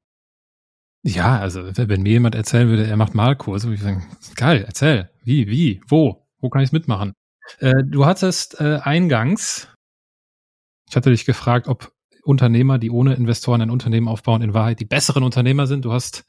[1.05, 5.11] Ja, also wenn mir jemand erzählen würde, er macht Malkurse, würde ich sagen, geil, erzähl.
[5.25, 6.29] Wie, wie, wo?
[6.41, 7.13] Wo kann ich mitmachen?
[7.59, 9.69] Äh, du hattest äh, eingangs,
[10.89, 14.85] ich hatte dich gefragt, ob Unternehmer, die ohne Investoren ein Unternehmen aufbauen, in Wahrheit die
[14.85, 15.85] besseren Unternehmer sind.
[15.85, 16.25] Du hast,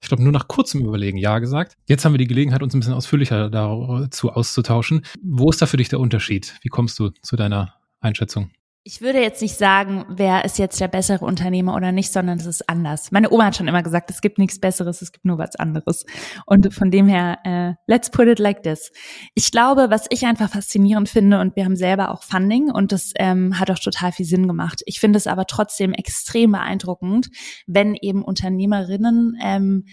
[0.00, 1.76] ich glaube, nur nach kurzem Überlegen Ja gesagt.
[1.86, 5.04] Jetzt haben wir die Gelegenheit, uns ein bisschen ausführlicher dazu auszutauschen.
[5.22, 6.56] Wo ist da für dich der Unterschied?
[6.62, 8.50] Wie kommst du zu deiner Einschätzung?
[8.88, 12.46] Ich würde jetzt nicht sagen, wer ist jetzt der bessere Unternehmer oder nicht, sondern es
[12.46, 13.10] ist anders.
[13.10, 16.06] Meine Oma hat schon immer gesagt, es gibt nichts Besseres, es gibt nur was anderes.
[16.46, 18.92] Und von dem her, äh, let's put it like this.
[19.34, 23.10] Ich glaube, was ich einfach faszinierend finde, und wir haben selber auch Funding und das
[23.16, 24.82] ähm, hat auch total viel Sinn gemacht.
[24.86, 27.28] Ich finde es aber trotzdem extrem beeindruckend,
[27.66, 29.86] wenn eben Unternehmerinnen ähm,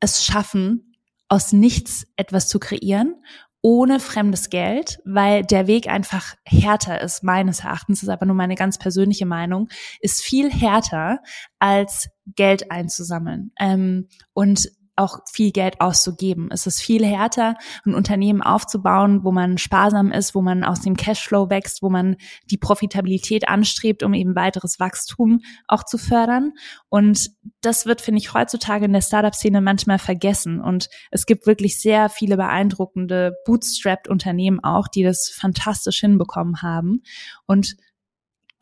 [0.00, 0.94] es schaffen,
[1.28, 3.16] aus nichts etwas zu kreieren
[3.62, 8.54] ohne fremdes Geld, weil der Weg einfach härter ist, meines Erachtens, ist aber nur meine
[8.54, 9.68] ganz persönliche Meinung,
[10.00, 11.20] ist viel härter
[11.58, 13.52] als Geld einzusammeln.
[13.58, 14.70] Ähm, und
[15.00, 16.48] auch viel Geld auszugeben.
[16.52, 20.96] Es ist viel härter, ein Unternehmen aufzubauen, wo man sparsam ist, wo man aus dem
[20.96, 22.16] Cashflow wächst, wo man
[22.50, 26.52] die Profitabilität anstrebt, um eben weiteres Wachstum auch zu fördern.
[26.88, 30.60] Und das wird, finde ich, heutzutage in der Startup-Szene manchmal vergessen.
[30.60, 37.02] Und es gibt wirklich sehr viele beeindruckende Bootstrapped-Unternehmen auch, die das fantastisch hinbekommen haben.
[37.46, 37.76] Und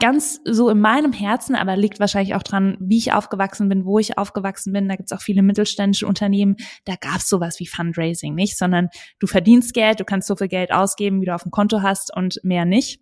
[0.00, 3.98] ganz so in meinem Herzen, aber liegt wahrscheinlich auch dran, wie ich aufgewachsen bin, wo
[3.98, 4.88] ich aufgewachsen bin.
[4.88, 6.56] Da gibt's auch viele mittelständische Unternehmen.
[6.84, 10.72] Da gab's sowas wie Fundraising nicht, sondern du verdienst Geld, du kannst so viel Geld
[10.72, 13.00] ausgeben, wie du auf dem Konto hast und mehr nicht.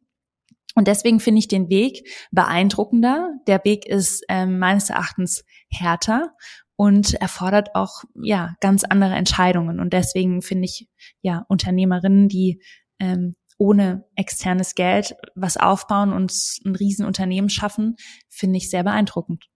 [0.75, 3.31] Und deswegen finde ich den Weg beeindruckender.
[3.47, 6.35] Der Weg ist ähm, meines Erachtens härter
[6.77, 9.81] und erfordert auch ja ganz andere Entscheidungen.
[9.81, 10.89] Und deswegen finde ich
[11.23, 12.61] ja Unternehmerinnen, die
[12.99, 16.33] ähm, ohne externes Geld was aufbauen und
[16.65, 17.97] ein Riesenunternehmen schaffen,
[18.29, 19.49] finde ich sehr beeindruckend.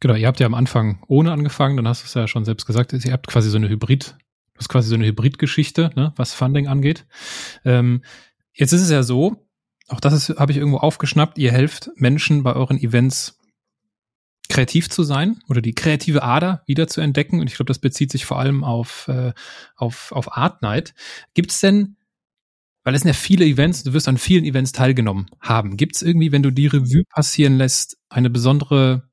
[0.00, 2.66] Genau, ihr habt ja am Anfang ohne angefangen, dann hast du es ja schon selbst
[2.66, 4.16] gesagt, ihr habt quasi so eine Hybrid,
[4.54, 7.06] das ist quasi so eine Hybridgeschichte, ne, was Funding angeht.
[7.64, 8.02] Ähm,
[8.52, 9.46] jetzt ist es ja so,
[9.88, 13.38] auch das habe ich irgendwo aufgeschnappt, ihr helft Menschen bei euren Events
[14.48, 17.40] kreativ zu sein oder die kreative Ader wieder zu entdecken.
[17.40, 19.32] Und ich glaube, das bezieht sich vor allem auf, äh,
[19.76, 20.94] auf, auf Art Night.
[21.34, 21.96] Gibt es denn
[22.82, 25.76] weil es sind ja viele Events, du wirst an vielen Events teilgenommen haben.
[25.76, 29.08] Gibt es irgendwie, wenn du die Revue passieren lässt, eine besondere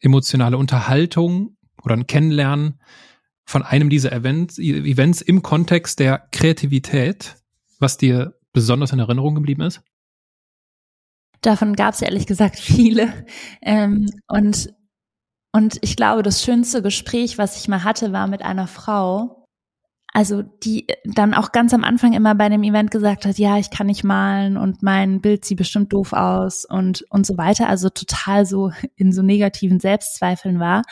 [0.00, 2.80] emotionale Unterhaltung oder ein Kennenlernen
[3.44, 7.36] von einem dieser Events, Events im Kontext der Kreativität,
[7.78, 9.82] was dir besonders in Erinnerung geblieben ist?
[11.40, 13.26] Davon gab es ehrlich gesagt viele.
[13.60, 14.72] Ähm, und,
[15.52, 19.41] und ich glaube, das schönste Gespräch, was ich mal hatte, war mit einer Frau,
[20.14, 23.70] also die dann auch ganz am Anfang immer bei dem Event gesagt hat, ja, ich
[23.70, 27.88] kann nicht malen und mein Bild sieht bestimmt doof aus und und so weiter, also
[27.88, 30.82] total so in so negativen Selbstzweifeln war,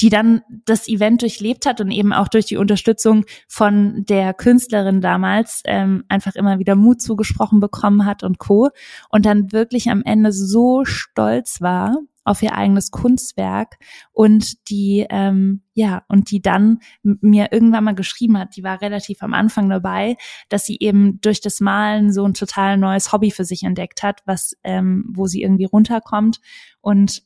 [0.00, 5.00] die dann das Event durchlebt hat und eben auch durch die Unterstützung von der Künstlerin
[5.00, 8.70] damals ähm, einfach immer wieder Mut zugesprochen bekommen hat und co.
[9.10, 11.96] und dann wirklich am Ende so stolz war
[12.28, 13.78] auf ihr eigenes Kunstwerk
[14.12, 19.22] und die ähm, ja und die dann mir irgendwann mal geschrieben hat, die war relativ
[19.22, 20.16] am Anfang dabei,
[20.48, 24.20] dass sie eben durch das Malen so ein total neues Hobby für sich entdeckt hat,
[24.26, 26.40] was ähm, wo sie irgendwie runterkommt.
[26.80, 27.22] Und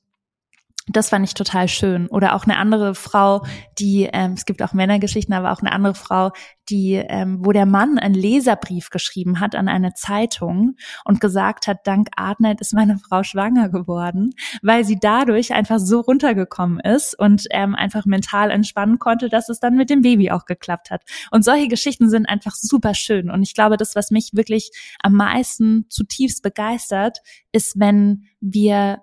[0.97, 2.09] das fand ich total schön.
[2.09, 3.45] Oder auch eine andere Frau,
[3.79, 6.31] die, ähm, es gibt auch Männergeschichten, aber auch eine andere Frau,
[6.69, 11.79] die, ähm, wo der Mann einen Leserbrief geschrieben hat an eine Zeitung und gesagt hat,
[11.85, 14.31] dank Artnight ist meine Frau schwanger geworden,
[14.63, 19.61] weil sie dadurch einfach so runtergekommen ist und ähm, einfach mental entspannen konnte, dass es
[19.61, 21.03] dann mit dem Baby auch geklappt hat.
[21.31, 23.31] Und solche Geschichten sind einfach super schön.
[23.31, 24.71] Und ich glaube, das, was mich wirklich
[25.03, 27.19] am meisten zutiefst begeistert,
[27.53, 29.03] ist, wenn wir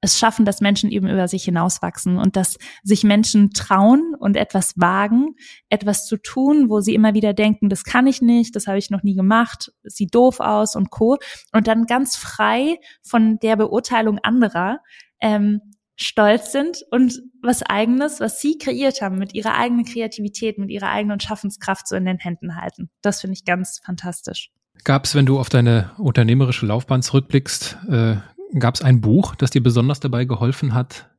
[0.00, 4.74] es schaffen, dass Menschen eben über sich hinauswachsen und dass sich Menschen trauen und etwas
[4.76, 5.34] wagen,
[5.68, 8.90] etwas zu tun, wo sie immer wieder denken, das kann ich nicht, das habe ich
[8.90, 11.18] noch nie gemacht, sieht doof aus und co.
[11.52, 14.80] Und dann ganz frei von der Beurteilung anderer
[15.20, 15.60] ähm,
[15.96, 20.90] stolz sind und was eigenes, was sie kreiert haben, mit ihrer eigenen Kreativität, mit ihrer
[20.90, 22.90] eigenen Schaffenskraft so in den Händen halten.
[23.00, 24.50] Das finde ich ganz fantastisch.
[24.82, 28.16] Gab es, wenn du auf deine unternehmerische Laufbahn zurückblickst, äh,
[28.58, 31.10] gab es ein Buch, das dir besonders dabei geholfen hat,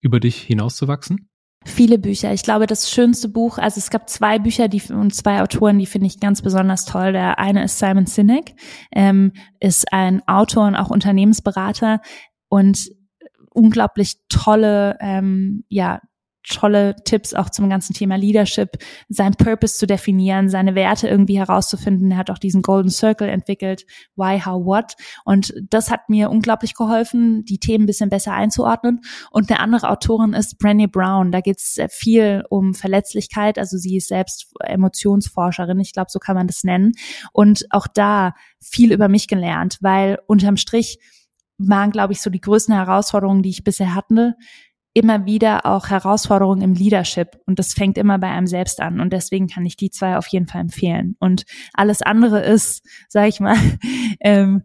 [0.00, 1.28] über dich hinauszuwachsen?
[1.64, 2.32] Viele Bücher.
[2.32, 5.86] Ich glaube, das schönste Buch, also es gab zwei Bücher die, und zwei Autoren, die
[5.86, 7.12] finde ich ganz besonders toll.
[7.12, 8.54] Der eine ist Simon Sinek,
[8.90, 12.00] ähm, ist ein Autor und auch Unternehmensberater
[12.48, 12.90] und
[13.50, 16.00] unglaublich tolle, ähm, ja,
[16.48, 18.78] tolle Tipps auch zum ganzen Thema Leadership,
[19.08, 22.10] sein Purpose zu definieren, seine Werte irgendwie herauszufinden.
[22.10, 23.84] Er hat auch diesen Golden Circle entwickelt,
[24.16, 24.94] Why, How, What.
[25.24, 29.00] Und das hat mir unglaublich geholfen, die Themen ein bisschen besser einzuordnen.
[29.30, 31.32] Und eine andere Autorin ist Brené Brown.
[31.32, 33.58] Da geht es viel um Verletzlichkeit.
[33.58, 35.80] Also sie ist selbst Emotionsforscherin.
[35.80, 36.92] Ich glaube, so kann man das nennen.
[37.32, 40.98] Und auch da viel über mich gelernt, weil unterm Strich
[41.58, 44.34] waren, glaube ich, so die größten Herausforderungen, die ich bisher hatte,
[44.94, 49.12] immer wieder auch Herausforderungen im Leadership und das fängt immer bei einem selbst an und
[49.12, 53.40] deswegen kann ich die zwei auf jeden Fall empfehlen und alles andere ist, sage ich
[53.40, 53.56] mal,
[54.20, 54.62] ähm,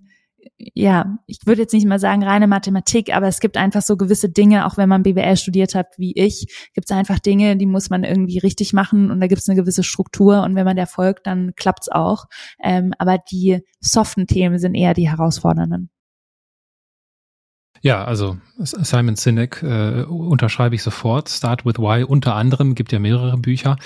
[0.58, 4.30] ja, ich würde jetzt nicht mal sagen reine Mathematik, aber es gibt einfach so gewisse
[4.30, 7.90] Dinge, auch wenn man BWL studiert hat wie ich, gibt es einfach Dinge, die muss
[7.90, 10.88] man irgendwie richtig machen und da gibt es eine gewisse Struktur und wenn man der
[10.88, 12.26] folgt, dann klappt's auch.
[12.64, 15.90] Ähm, aber die soften Themen sind eher die herausfordernden.
[17.82, 21.30] Ja, also Simon Sinek äh, unterschreibe ich sofort.
[21.30, 23.78] Start with Why unter anderem, gibt ja mehrere Bücher.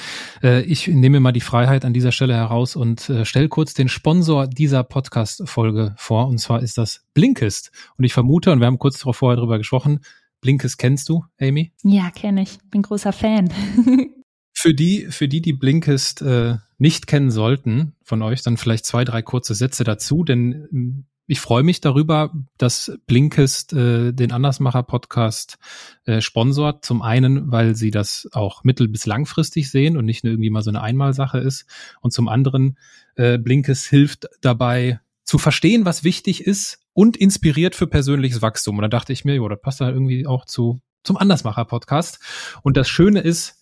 [0.41, 3.89] Äh, ich nehme mal die Freiheit an dieser Stelle heraus und äh, stelle kurz den
[3.89, 6.27] Sponsor dieser Podcast-Folge vor.
[6.27, 7.71] Und zwar ist das Blinkist.
[7.97, 9.99] Und ich vermute, und wir haben kurz darauf vorher drüber gesprochen,
[10.41, 11.71] Blinkist kennst du, Amy?
[11.83, 12.57] Ja, kenne ich.
[12.71, 13.49] Bin großer Fan.
[14.53, 19.03] für die, für die, die Blinkist äh, nicht kennen sollten von euch, dann vielleicht zwei,
[19.03, 25.59] drei kurze Sätze dazu, denn ich freue mich darüber, dass Blinkist äh, den Andersmacher-Podcast
[26.03, 26.83] äh, sponsort.
[26.83, 30.61] Zum einen, weil sie das auch mittel- bis langfristig sehen und nicht nur irgendwie mal
[30.61, 31.67] so eine Einmalsache ist.
[32.01, 32.77] Und zum anderen,
[33.15, 38.77] äh, Blinkist hilft dabei zu verstehen, was wichtig ist und inspiriert für persönliches Wachstum.
[38.77, 42.19] Und da dachte ich mir, jo, das passt da irgendwie auch zu, zum Andersmacher-Podcast.
[42.61, 43.55] Und das Schöne ist,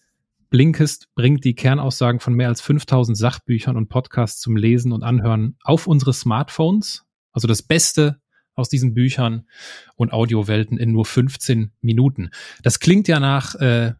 [0.49, 5.55] Blinkist bringt die Kernaussagen von mehr als 5000 Sachbüchern und Podcasts zum Lesen und Anhören
[5.61, 8.19] auf unsere Smartphones also das Beste
[8.55, 9.47] aus diesen Büchern
[9.95, 12.29] und Audiowelten in nur 15 Minuten.
[12.61, 13.93] Das klingt ja nach äh,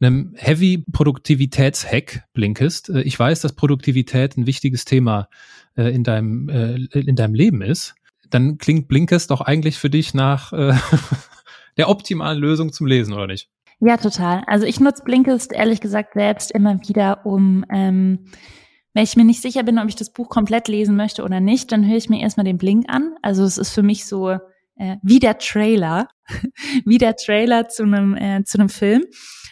[0.00, 2.90] einem Heavy Produktivitätshack, Blinkist.
[2.90, 5.28] Äh, ich weiß, dass Produktivität ein wichtiges Thema
[5.76, 7.94] äh, in deinem äh, in deinem Leben ist.
[8.30, 10.74] Dann klingt Blinkist doch eigentlich für dich nach äh,
[11.76, 13.48] der optimalen Lösung zum Lesen, oder nicht?
[13.80, 14.44] Ja, total.
[14.46, 18.26] Also ich nutze Blinkist ehrlich gesagt selbst immer wieder, um ähm,
[18.94, 21.72] wenn ich mir nicht sicher bin, ob ich das Buch komplett lesen möchte oder nicht,
[21.72, 23.16] dann höre ich mir erstmal den Blink an.
[23.22, 24.38] Also es ist für mich so
[24.76, 26.08] äh, wie der Trailer,
[26.84, 29.04] wie der Trailer zu einem äh, zu einem Film,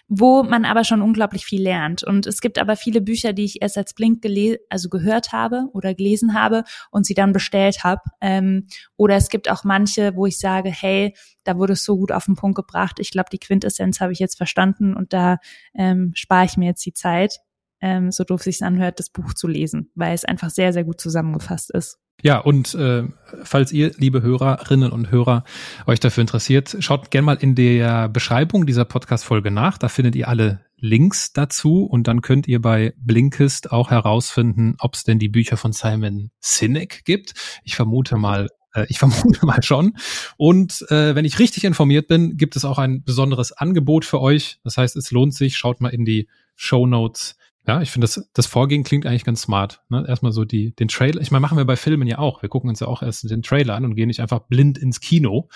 [0.07, 2.05] wo man aber schon unglaublich viel lernt.
[2.05, 4.25] Und es gibt aber viele Bücher, die ich erst als Blink
[4.69, 6.63] also gehört habe oder gelesen habe
[6.93, 8.03] und sie dann bestellt habe.
[8.21, 12.13] Ähm, oder es gibt auch manche, wo ich sage, hey, da wurde es so gut
[12.13, 13.01] auf den Punkt gebracht.
[13.01, 15.39] Ich glaube, die Quintessenz habe ich jetzt verstanden und da
[15.75, 17.41] ähm, spare ich mir jetzt die Zeit
[17.83, 21.01] ähm, so doof sich anhört, das Buch zu lesen, weil es einfach sehr, sehr gut
[21.01, 21.99] zusammengefasst ist.
[22.23, 23.03] Ja, und äh,
[23.43, 25.43] falls ihr, liebe Hörerinnen und Hörer,
[25.87, 29.77] euch dafür interessiert, schaut gerne mal in der Beschreibung dieser Podcast-Folge nach.
[29.77, 34.95] Da findet ihr alle Links dazu und dann könnt ihr bei Blinkist auch herausfinden, ob
[34.95, 37.35] es denn die Bücher von Simon Sinek gibt.
[37.65, 39.97] Ich vermute mal, äh, ich vermute mal schon.
[40.37, 44.61] Und äh, wenn ich richtig informiert bin, gibt es auch ein besonderes Angebot für euch.
[44.63, 45.57] Das heißt, es lohnt sich.
[45.57, 49.43] Schaut mal in die Show Notes ja, ich finde, das, das Vorgehen klingt eigentlich ganz
[49.43, 49.83] smart.
[49.89, 50.05] Ne?
[50.07, 51.21] Erstmal so die, den Trailer.
[51.21, 52.43] Ich meine, machen wir bei Filmen ja auch.
[52.43, 55.01] Wir gucken uns ja auch erst den Trailer an und gehen nicht einfach blind ins
[55.01, 55.49] Kino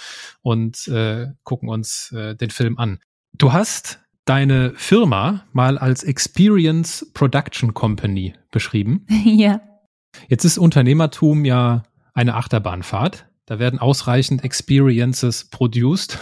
[0.43, 3.01] und äh, gucken uns äh, den Film an.
[3.33, 9.07] Du hast deine Firma mal als Experience Production Company beschrieben.
[9.25, 9.61] Ja.
[10.29, 11.83] Jetzt ist Unternehmertum ja
[12.15, 13.27] eine Achterbahnfahrt.
[13.45, 16.19] Da werden ausreichend Experiences produced.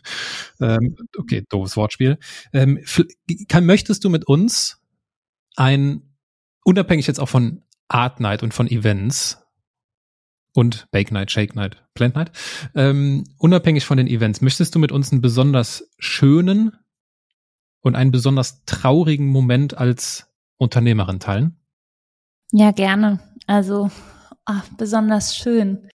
[0.60, 2.18] ähm, okay, doofes Wortspiel.
[2.52, 2.78] Ähm,
[3.48, 4.83] kann, möchtest du mit uns
[5.56, 6.14] ein,
[6.64, 9.44] unabhängig jetzt auch von Art Night und von Events
[10.54, 12.32] und Bake Night, Shake Night, Plant Night,
[12.74, 16.72] ähm, unabhängig von den Events, möchtest du mit uns einen besonders schönen
[17.80, 21.60] und einen besonders traurigen Moment als Unternehmerin teilen?
[22.52, 23.20] Ja, gerne.
[23.46, 23.90] Also
[24.44, 25.88] ach, besonders schön.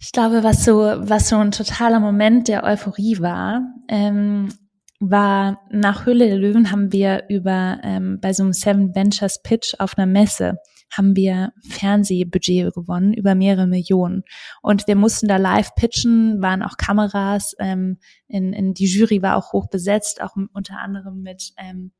[0.00, 4.52] Ich glaube, was so, was so ein totaler Moment der Euphorie war, ähm,
[5.00, 9.74] war nach Höhle der Löwen haben wir über ähm, bei so einem Seven Ventures Pitch
[9.78, 10.56] auf einer Messe
[10.96, 14.22] haben wir Fernsehbudget gewonnen über mehrere Millionen.
[14.62, 19.36] Und wir mussten da live pitchen, waren auch Kameras, ähm, in, in die Jury war
[19.36, 21.92] auch hoch besetzt, auch unter anderem mit ähm,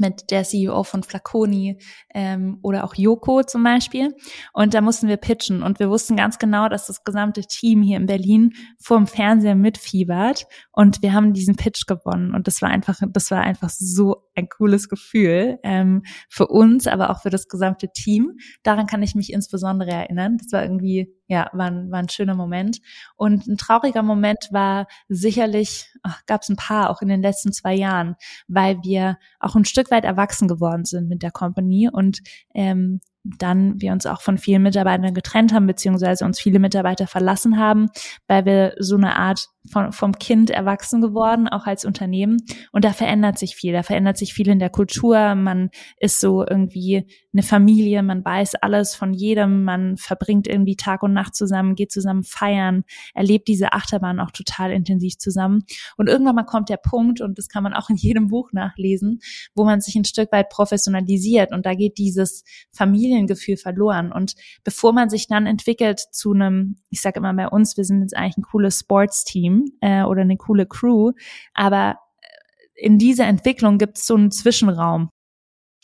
[0.00, 1.78] mit der CEO von Flaconi
[2.14, 4.14] ähm, oder auch Yoko zum Beispiel.
[4.52, 7.96] Und da mussten wir pitchen und wir wussten ganz genau, dass das gesamte Team hier
[7.96, 12.70] in Berlin vor dem Fernseher mitfiebert und wir haben diesen Pitch gewonnen und das war
[12.70, 17.48] einfach, das war einfach so ein cooles Gefühl ähm, für uns, aber auch für das
[17.48, 18.38] gesamte Team.
[18.62, 20.38] Daran kann ich mich insbesondere erinnern.
[20.38, 22.80] Das war irgendwie ja, war ein, war ein schöner Moment.
[23.16, 25.88] Und ein trauriger Moment war sicherlich,
[26.26, 28.16] gab es ein paar auch in den letzten zwei Jahren,
[28.48, 32.18] weil wir auch ein Stück weit erwachsen geworden sind mit der Company und
[32.52, 37.58] ähm, dann wir uns auch von vielen Mitarbeitern getrennt haben, beziehungsweise uns viele Mitarbeiter verlassen
[37.58, 37.90] haben,
[38.26, 42.38] weil wir so eine Art von, vom Kind erwachsen geworden, auch als Unternehmen.
[42.72, 43.72] Und da verändert sich viel.
[43.72, 45.34] Da verändert sich viel in der Kultur.
[45.34, 48.02] Man ist so irgendwie eine Familie.
[48.02, 49.64] Man weiß alles von jedem.
[49.64, 52.84] Man verbringt irgendwie Tag und Nacht zusammen, geht zusammen feiern,
[53.14, 55.64] erlebt diese Achterbahn auch total intensiv zusammen.
[55.96, 59.20] Und irgendwann mal kommt der Punkt, und das kann man auch in jedem Buch nachlesen,
[59.54, 61.52] wo man sich ein Stück weit professionalisiert.
[61.52, 64.10] Und da geht dieses Familiengefühl verloren.
[64.10, 64.34] Und
[64.64, 68.16] bevor man sich dann entwickelt zu einem, ich sage immer bei uns, wir sind jetzt
[68.16, 71.12] eigentlich ein cooles Sportsteam, Team äh, oder eine coole Crew,
[71.54, 75.10] aber äh, in dieser Entwicklung gibt es so einen Zwischenraum.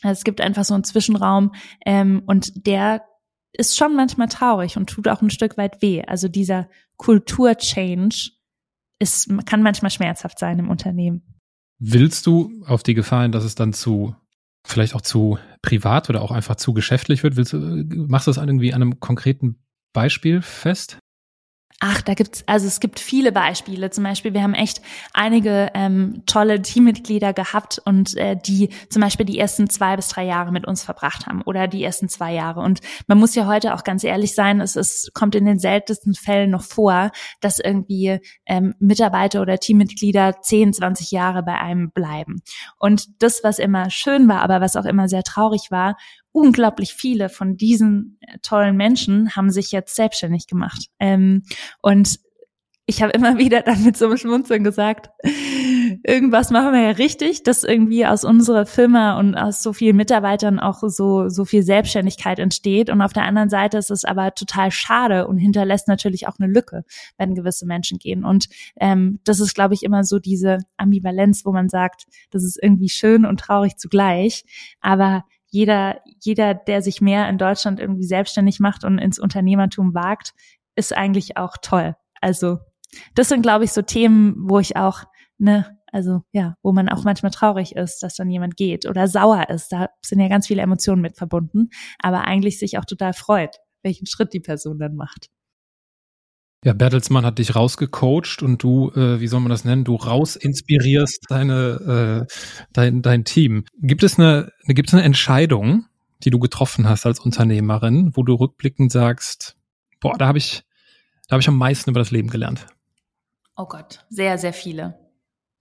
[0.03, 1.53] Also es gibt einfach so einen Zwischenraum
[1.85, 3.03] ähm, und der
[3.53, 6.03] ist schon manchmal traurig und tut auch ein Stück weit weh.
[6.05, 8.31] Also dieser Kulturchange
[8.99, 11.23] ist, kann manchmal schmerzhaft sein im Unternehmen.
[11.79, 14.15] Willst du auf die Gefahren, dass es dann zu
[14.65, 17.35] vielleicht auch zu privat oder auch einfach zu geschäftlich wird?
[17.35, 17.57] Willst du,
[18.07, 19.63] machst du das irgendwie an einem konkreten
[19.93, 20.99] Beispiel fest?
[21.79, 23.91] Ach, da gibt's, also es gibt viele Beispiele.
[23.91, 24.81] Zum Beispiel, wir haben echt
[25.13, 30.25] einige ähm, tolle Teammitglieder gehabt und äh, die zum Beispiel die ersten zwei bis drei
[30.25, 32.61] Jahre mit uns verbracht haben oder die ersten zwei Jahre.
[32.61, 36.15] Und man muss ja heute auch ganz ehrlich sein, es, es kommt in den seltensten
[36.15, 37.11] Fällen noch vor,
[37.41, 42.41] dass irgendwie ähm, Mitarbeiter oder Teammitglieder 10, 20 Jahre bei einem bleiben.
[42.79, 45.95] Und das, was immer schön war, aber was auch immer sehr traurig war,
[46.37, 50.85] unglaublich viele von diesen äh, tollen Menschen haben sich jetzt selbstständig gemacht.
[50.99, 51.43] Ähm,
[51.81, 52.19] und
[52.85, 55.09] ich habe immer wieder dann mit so einem Schmunzeln gesagt,
[56.03, 60.59] irgendwas machen wir ja richtig, dass irgendwie aus unserer Firma und aus so vielen Mitarbeitern
[60.59, 62.91] auch so, so viel Selbstständigkeit entsteht.
[62.91, 66.51] Und auf der anderen Seite ist es aber total schade und hinterlässt natürlich auch eine
[66.51, 66.83] Lücke,
[67.17, 68.23] wenn gewisse Menschen gehen.
[68.23, 68.45] Und
[68.79, 72.89] ähm, das ist, glaube ich, immer so diese Ambivalenz, wo man sagt, das ist irgendwie
[72.89, 74.43] schön und traurig zugleich.
[74.81, 75.23] Aber
[75.57, 80.35] jeder, jeder, der sich mehr in Deutschland irgendwie selbstständig macht und ins Unternehmertum wagt,
[80.75, 81.95] ist eigentlich auch toll.
[82.21, 82.59] Also
[83.15, 85.05] das sind, glaube ich, so Themen, wo ich auch,
[85.39, 89.49] ne, also ja, wo man auch manchmal traurig ist, dass dann jemand geht oder sauer
[89.49, 89.71] ist.
[89.71, 94.05] Da sind ja ganz viele Emotionen mit verbunden, aber eigentlich sich auch total freut, welchen
[94.05, 95.31] Schritt die Person dann macht.
[96.63, 101.25] Ja, Bertelsmann hat dich rausgecoacht und du, äh, wie soll man das nennen, du rausinspirierst
[101.29, 102.33] deine, äh,
[102.73, 103.65] dein, dein Team.
[103.79, 105.85] Gibt es eine, gibt es eine Entscheidung,
[106.23, 109.55] die du getroffen hast als Unternehmerin, wo du rückblickend sagst,
[109.99, 110.63] boah, da habe ich,
[111.27, 112.65] da habe ich am meisten über das Leben gelernt?
[113.55, 114.97] Oh Gott, sehr, sehr viele.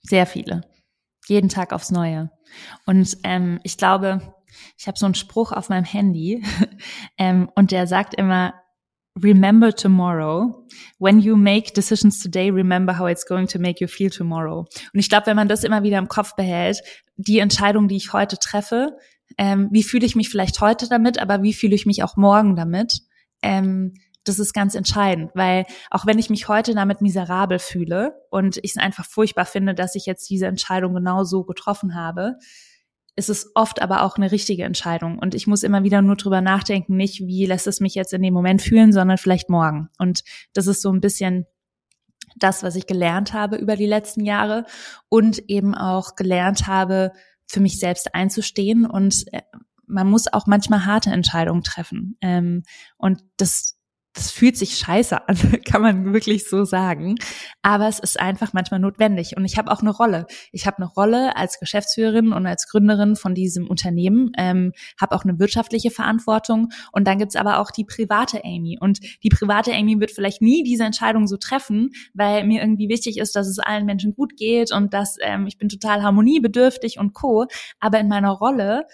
[0.03, 0.63] Sehr viele.
[1.27, 2.31] Jeden Tag aufs Neue.
[2.87, 4.35] Und ähm, ich glaube,
[4.79, 6.43] ich habe so einen Spruch auf meinem Handy
[7.19, 8.55] ähm, und der sagt immer,
[9.17, 10.65] remember tomorrow.
[10.99, 14.61] When you make decisions today, remember how it's going to make you feel tomorrow.
[14.93, 16.81] Und ich glaube, wenn man das immer wieder im Kopf behält,
[17.17, 18.97] die Entscheidung, die ich heute treffe,
[19.39, 22.57] ähm, wie fühle ich mich vielleicht heute damit, aber wie fühle ich mich auch morgen
[22.57, 23.01] damit?
[23.43, 23.95] Ähm,
[24.25, 28.73] das ist ganz entscheidend, weil auch wenn ich mich heute damit miserabel fühle und ich
[28.73, 32.37] es einfach furchtbar finde, dass ich jetzt diese Entscheidung genau so getroffen habe,
[33.17, 35.19] ist es oft aber auch eine richtige Entscheidung.
[35.19, 38.23] Und ich muss immer wieder nur drüber nachdenken, nicht wie lässt es mich jetzt in
[38.23, 39.89] dem Moment fühlen, sondern vielleicht morgen.
[39.99, 41.47] Und das ist so ein bisschen
[42.37, 44.67] das, was ich gelernt habe über die letzten Jahre
[45.09, 47.13] und eben auch gelernt habe,
[47.47, 48.85] für mich selbst einzustehen.
[48.85, 49.43] Und äh,
[49.87, 52.19] man muss auch manchmal harte Entscheidungen treffen.
[52.21, 52.65] Ähm,
[52.99, 53.76] und das,
[54.17, 57.17] das fühlt sich scheiße an, kann man wirklich so sagen.
[57.63, 59.37] Aber es ist einfach manchmal notwendig.
[59.37, 60.27] Und ich habe auch eine Rolle.
[60.53, 65.25] Ich habe eine Rolle als Geschäftsführerin und als Gründerin von diesem Unternehmen, ähm, habe auch
[65.25, 66.71] eine wirtschaftliche Verantwortung.
[66.93, 68.79] Und dann gibt's aber auch die private Amy.
[68.81, 73.19] Und die private Amy wird vielleicht nie diese Entscheidung so treffen, weil mir irgendwie wichtig
[73.19, 77.13] ist, dass es allen Menschen gut geht und dass ähm, ich bin total harmoniebedürftig und
[77.13, 77.47] co.
[77.81, 78.87] Aber in meiner Rolle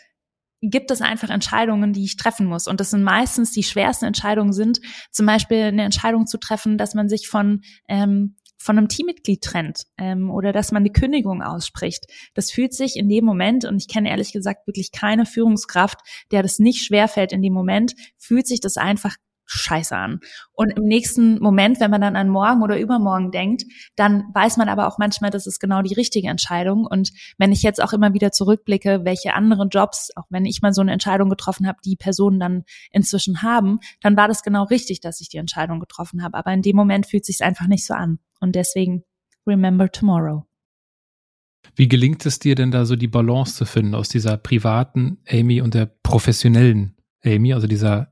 [0.63, 2.69] gibt es einfach Entscheidungen, die ich treffen muss.
[2.69, 6.95] Und das sind meistens die schwersten Entscheidungen sind, zum Beispiel eine Entscheidung zu treffen, dass
[6.95, 12.07] man sich von ähm, von einem Teammitglied trennt ähm, oder dass man die Kündigung ausspricht.
[12.35, 15.99] Das fühlt sich in dem Moment, und ich kenne ehrlich gesagt wirklich keine Führungskraft,
[16.31, 19.17] der das nicht schwerfällt in dem Moment, fühlt sich das einfach
[19.59, 20.21] scheiße an.
[20.53, 23.65] Und im nächsten Moment, wenn man dann an morgen oder übermorgen denkt,
[23.97, 26.87] dann weiß man aber auch manchmal, das ist genau die richtige Entscheidung.
[26.87, 30.73] Und wenn ich jetzt auch immer wieder zurückblicke, welche anderen Jobs, auch wenn ich mal
[30.73, 35.01] so eine Entscheidung getroffen habe, die Personen dann inzwischen haben, dann war das genau richtig,
[35.01, 36.37] dass ich die Entscheidung getroffen habe.
[36.37, 38.19] Aber in dem Moment fühlt sich einfach nicht so an.
[38.41, 39.05] Und deswegen
[39.47, 40.45] remember tomorrow.
[41.75, 45.61] Wie gelingt es dir denn da so die Balance zu finden aus dieser privaten Amy
[45.61, 48.12] und der professionellen Amy, also dieser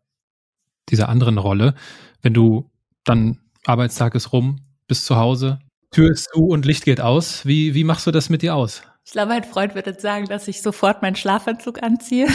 [0.91, 1.75] dieser anderen Rolle.
[2.23, 2.71] Wenn du
[3.05, 5.59] dann Arbeitstag ist rum, bist zu Hause,
[5.91, 7.45] Tür ist zu und Licht geht aus.
[7.47, 8.83] Wie, wie machst du das mit dir aus?
[9.05, 12.29] Ich glaube, mein Freund wird jetzt sagen, dass ich sofort meinen Schlafanzug anziehe.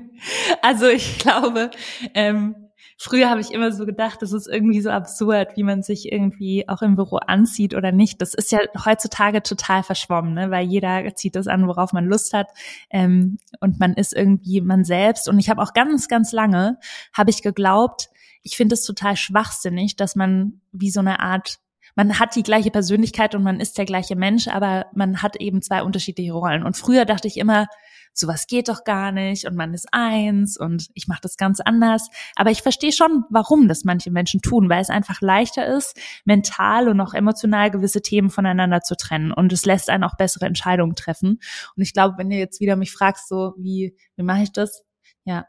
[0.62, 1.70] also ich glaube,
[2.14, 2.54] ähm,
[3.02, 6.68] früher habe ich immer so gedacht, das ist irgendwie so absurd, wie man sich irgendwie
[6.68, 8.22] auch im Büro anzieht oder nicht.
[8.22, 10.52] Das ist ja heutzutage total verschwommen, ne?
[10.52, 12.48] weil jeder zieht das an, worauf man Lust hat
[12.90, 15.28] ähm, und man ist irgendwie man selbst.
[15.28, 16.78] Und ich habe auch ganz, ganz lange,
[17.12, 18.08] habe ich geglaubt,
[18.44, 21.58] ich finde es total schwachsinnig, dass man wie so eine Art
[21.94, 25.60] man hat die gleiche Persönlichkeit und man ist der gleiche Mensch, aber man hat eben
[25.60, 26.62] zwei unterschiedliche Rollen.
[26.62, 27.66] Und früher dachte ich immer,
[28.14, 32.08] sowas geht doch gar nicht und man ist eins und ich mache das ganz anders.
[32.36, 36.88] Aber ich verstehe schon, warum das manche Menschen tun, weil es einfach leichter ist, mental
[36.88, 40.94] und auch emotional gewisse Themen voneinander zu trennen und es lässt einen auch bessere Entscheidungen
[40.94, 41.40] treffen.
[41.76, 44.82] Und ich glaube, wenn du jetzt wieder mich fragst, so wie, wie mache ich das?
[45.24, 45.46] Ja,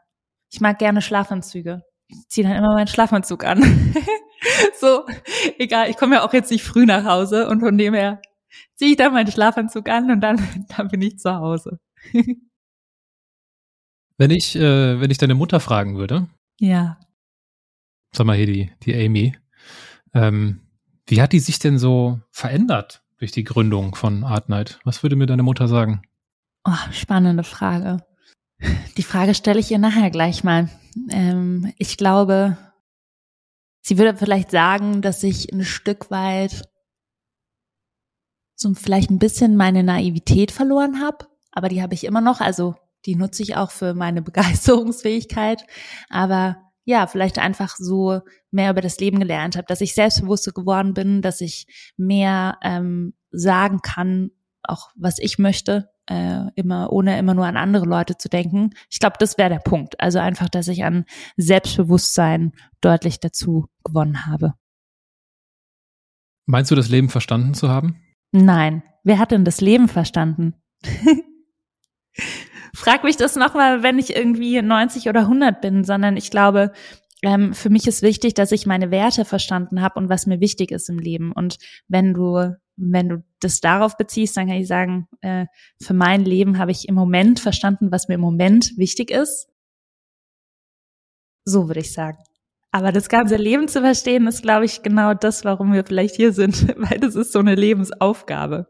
[0.50, 1.82] ich mag gerne Schlafanzüge.
[2.08, 3.62] Ich ziehe dann immer meinen Schlafanzug an.
[4.80, 5.04] so,
[5.58, 8.20] egal, ich komme ja auch jetzt nicht früh nach Hause und von dem her
[8.76, 11.78] ziehe ich dann meinen Schlafanzug an und dann, dann bin ich zu Hause.
[14.16, 16.28] Wenn ich, äh, wenn ich deine Mutter fragen würde.
[16.60, 16.98] Ja.
[18.12, 19.36] Sag mal hier die, die Amy.
[20.14, 20.60] Ähm,
[21.06, 24.78] wie hat die sich denn so verändert durch die Gründung von Art Night?
[24.84, 26.02] Was würde mir deine Mutter sagen?
[26.64, 28.04] Oh, spannende Frage.
[28.96, 30.70] Die Frage stelle ich ihr nachher gleich mal.
[31.10, 32.56] Ähm, ich glaube,
[33.82, 36.68] sie würde vielleicht sagen, dass ich ein Stück weit
[38.54, 42.40] so vielleicht ein bisschen meine Naivität verloren habe, aber die habe ich immer noch.
[42.40, 42.76] Also
[43.06, 45.64] die nutze ich auch für meine Begeisterungsfähigkeit.
[46.08, 50.92] Aber ja, vielleicht einfach so mehr über das Leben gelernt habe, dass ich selbstbewusster geworden
[50.94, 54.30] bin, dass ich mehr ähm, sagen kann,
[54.62, 58.70] auch was ich möchte, äh, immer ohne immer nur an andere Leute zu denken.
[58.90, 59.98] Ich glaube, das wäre der Punkt.
[60.00, 61.04] Also einfach, dass ich an
[61.36, 64.54] Selbstbewusstsein deutlich dazu gewonnen habe.
[66.46, 68.02] Meinst du, das Leben verstanden zu haben?
[68.32, 68.82] Nein.
[69.02, 70.54] Wer hat denn das Leben verstanden?
[72.74, 76.72] frag mich das nochmal, wenn ich irgendwie 90 oder 100 bin, sondern ich glaube,
[77.22, 80.70] ähm, für mich ist wichtig, dass ich meine Werte verstanden habe und was mir wichtig
[80.70, 81.32] ist im Leben.
[81.32, 81.56] Und
[81.88, 85.46] wenn du, wenn du das darauf beziehst, dann kann ich sagen, äh,
[85.80, 89.48] für mein Leben habe ich im Moment verstanden, was mir im Moment wichtig ist.
[91.46, 92.18] So würde ich sagen.
[92.70, 96.32] Aber das ganze Leben zu verstehen, ist, glaube ich, genau das, warum wir vielleicht hier
[96.32, 98.66] sind, weil das ist so eine Lebensaufgabe.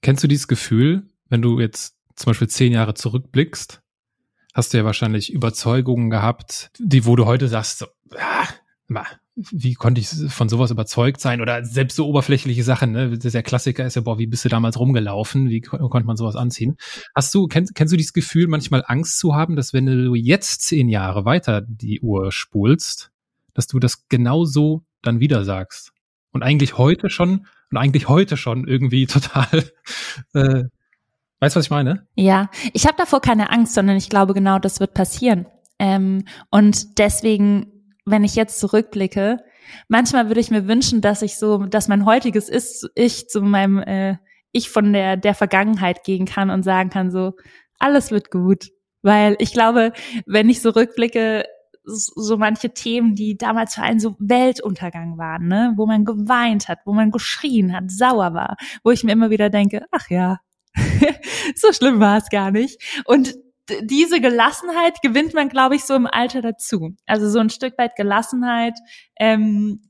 [0.00, 3.82] Kennst du dieses Gefühl, wenn du jetzt zum Beispiel zehn Jahre zurückblickst,
[4.54, 7.86] hast du ja wahrscheinlich Überzeugungen gehabt, die, wo du heute sagst, so,
[8.16, 8.48] ah,
[9.34, 11.40] wie konnte ich von sowas überzeugt sein?
[11.40, 13.16] Oder selbst so oberflächliche Sachen, ne?
[13.16, 15.48] Der Klassiker ist ja, boah, wie bist du damals rumgelaufen?
[15.48, 16.76] Wie konnte man sowas anziehen?
[17.14, 20.62] Hast du, kennst, kennst du dieses Gefühl, manchmal Angst zu haben, dass wenn du jetzt
[20.62, 23.10] zehn Jahre weiter die Uhr spulst,
[23.54, 25.92] dass du das genauso dann wieder sagst?
[26.32, 29.64] Und eigentlich heute schon, und eigentlich heute schon irgendwie total
[30.34, 30.64] äh,
[31.42, 32.06] Weißt du, was ich meine?
[32.14, 35.46] Ja, ich habe davor keine Angst, sondern ich glaube genau, das wird passieren.
[35.80, 37.66] Ähm, und deswegen,
[38.04, 39.38] wenn ich jetzt zurückblicke,
[39.88, 43.80] manchmal würde ich mir wünschen, dass ich so, dass mein heutiges ist, ich zu meinem
[43.80, 44.18] äh,
[44.52, 47.32] ich von der der Vergangenheit gehen kann und sagen kann so,
[47.80, 48.68] alles wird gut,
[49.02, 49.92] weil ich glaube,
[50.26, 51.42] wenn ich so rückblicke,
[51.82, 56.78] so manche Themen, die damals für einen so Weltuntergang waren, ne, wo man geweint hat,
[56.84, 60.38] wo man geschrien hat, sauer war, wo ich mir immer wieder denke, ach ja,
[61.56, 62.82] so schlimm war es gar nicht.
[63.04, 63.34] Und
[63.82, 66.96] diese Gelassenheit gewinnt man, glaube ich, so im Alter dazu.
[67.06, 68.74] Also so ein Stück weit Gelassenheit,
[69.18, 69.80] ähm,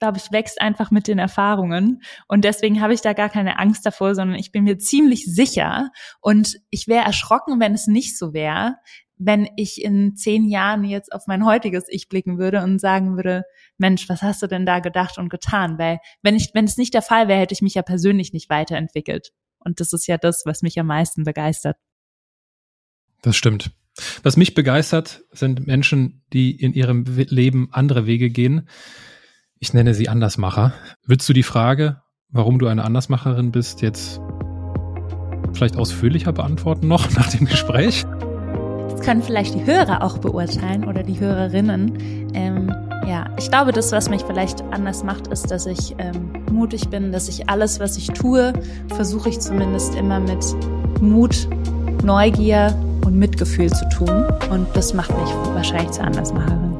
[0.00, 2.02] glaube ich, wächst einfach mit den Erfahrungen.
[2.28, 5.90] Und deswegen habe ich da gar keine Angst davor, sondern ich bin mir ziemlich sicher.
[6.20, 8.76] Und ich wäre erschrocken, wenn es nicht so wäre,
[9.16, 13.44] wenn ich in zehn Jahren jetzt auf mein heutiges Ich blicken würde und sagen würde,
[13.78, 15.78] Mensch, was hast du denn da gedacht und getan?
[15.78, 18.50] Weil wenn ich, wenn es nicht der Fall wäre, hätte ich mich ja persönlich nicht
[18.50, 19.30] weiterentwickelt.
[19.64, 21.76] Und das ist ja das, was mich am meisten begeistert.
[23.22, 23.70] Das stimmt.
[24.22, 28.68] Was mich begeistert, sind Menschen, die in ihrem Leben andere Wege gehen.
[29.58, 30.74] Ich nenne sie Andersmacher.
[31.06, 34.20] Würdest du die Frage, warum du eine Andersmacherin bist, jetzt
[35.52, 38.04] vielleicht ausführlicher beantworten noch nach dem Gespräch?
[38.90, 42.32] Das können vielleicht die Hörer auch beurteilen oder die Hörerinnen.
[42.34, 46.88] Ähm, ja, ich glaube, das, was mich vielleicht anders macht, ist, dass ich ähm, mutig
[46.88, 48.52] bin, dass ich alles, was ich tue,
[48.94, 50.44] versuche ich zumindest immer mit
[51.00, 51.48] Mut,
[52.02, 52.74] Neugier
[53.04, 54.24] und Mitgefühl zu tun.
[54.50, 56.76] Und das macht mich wahrscheinlich zur Andersmacherin.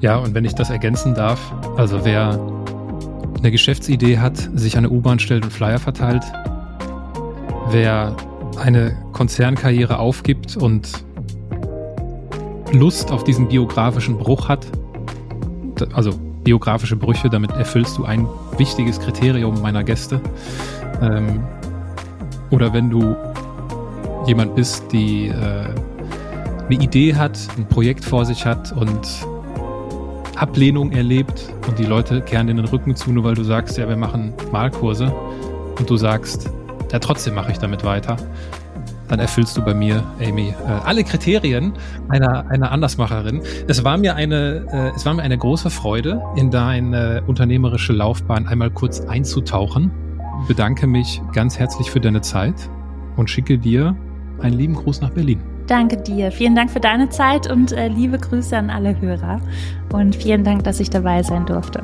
[0.00, 1.38] Ja, und wenn ich das ergänzen darf,
[1.76, 2.40] also wer
[3.38, 6.22] eine Geschäftsidee hat, sich an eine U-Bahn stellt und Flyer verteilt,
[7.70, 8.16] wer
[8.62, 10.88] eine Konzernkarriere aufgibt und
[12.72, 14.66] Lust auf diesen biografischen Bruch hat,
[15.92, 16.12] also
[16.44, 20.20] biografische Brüche, damit erfüllst du ein wichtiges Kriterium meiner Gäste.
[21.02, 21.42] Ähm,
[22.50, 23.16] oder wenn du
[24.26, 29.26] jemand bist, die äh, eine Idee hat, ein Projekt vor sich hat und
[30.36, 33.88] Ablehnung erlebt und die Leute kehren in den Rücken zu, nur weil du sagst, ja,
[33.88, 35.12] wir machen Malkurse
[35.78, 36.48] und du sagst,
[36.92, 38.16] ja, trotzdem mache ich damit weiter,
[39.10, 40.54] dann erfüllst du bei mir, Amy, äh,
[40.84, 41.72] alle Kriterien
[42.08, 43.42] einer, einer Andersmacherin.
[43.66, 48.46] Es war mir eine, äh, es war mir eine große Freude, in deine unternehmerische Laufbahn
[48.46, 49.90] einmal kurz einzutauchen.
[50.46, 52.54] Bedanke mich ganz herzlich für deine Zeit
[53.16, 53.96] und schicke dir
[54.40, 55.40] einen lieben Gruß nach Berlin.
[55.66, 56.32] Danke dir.
[56.32, 59.40] Vielen Dank für deine Zeit und äh, liebe Grüße an alle Hörer.
[59.92, 61.82] Und vielen Dank, dass ich dabei sein durfte.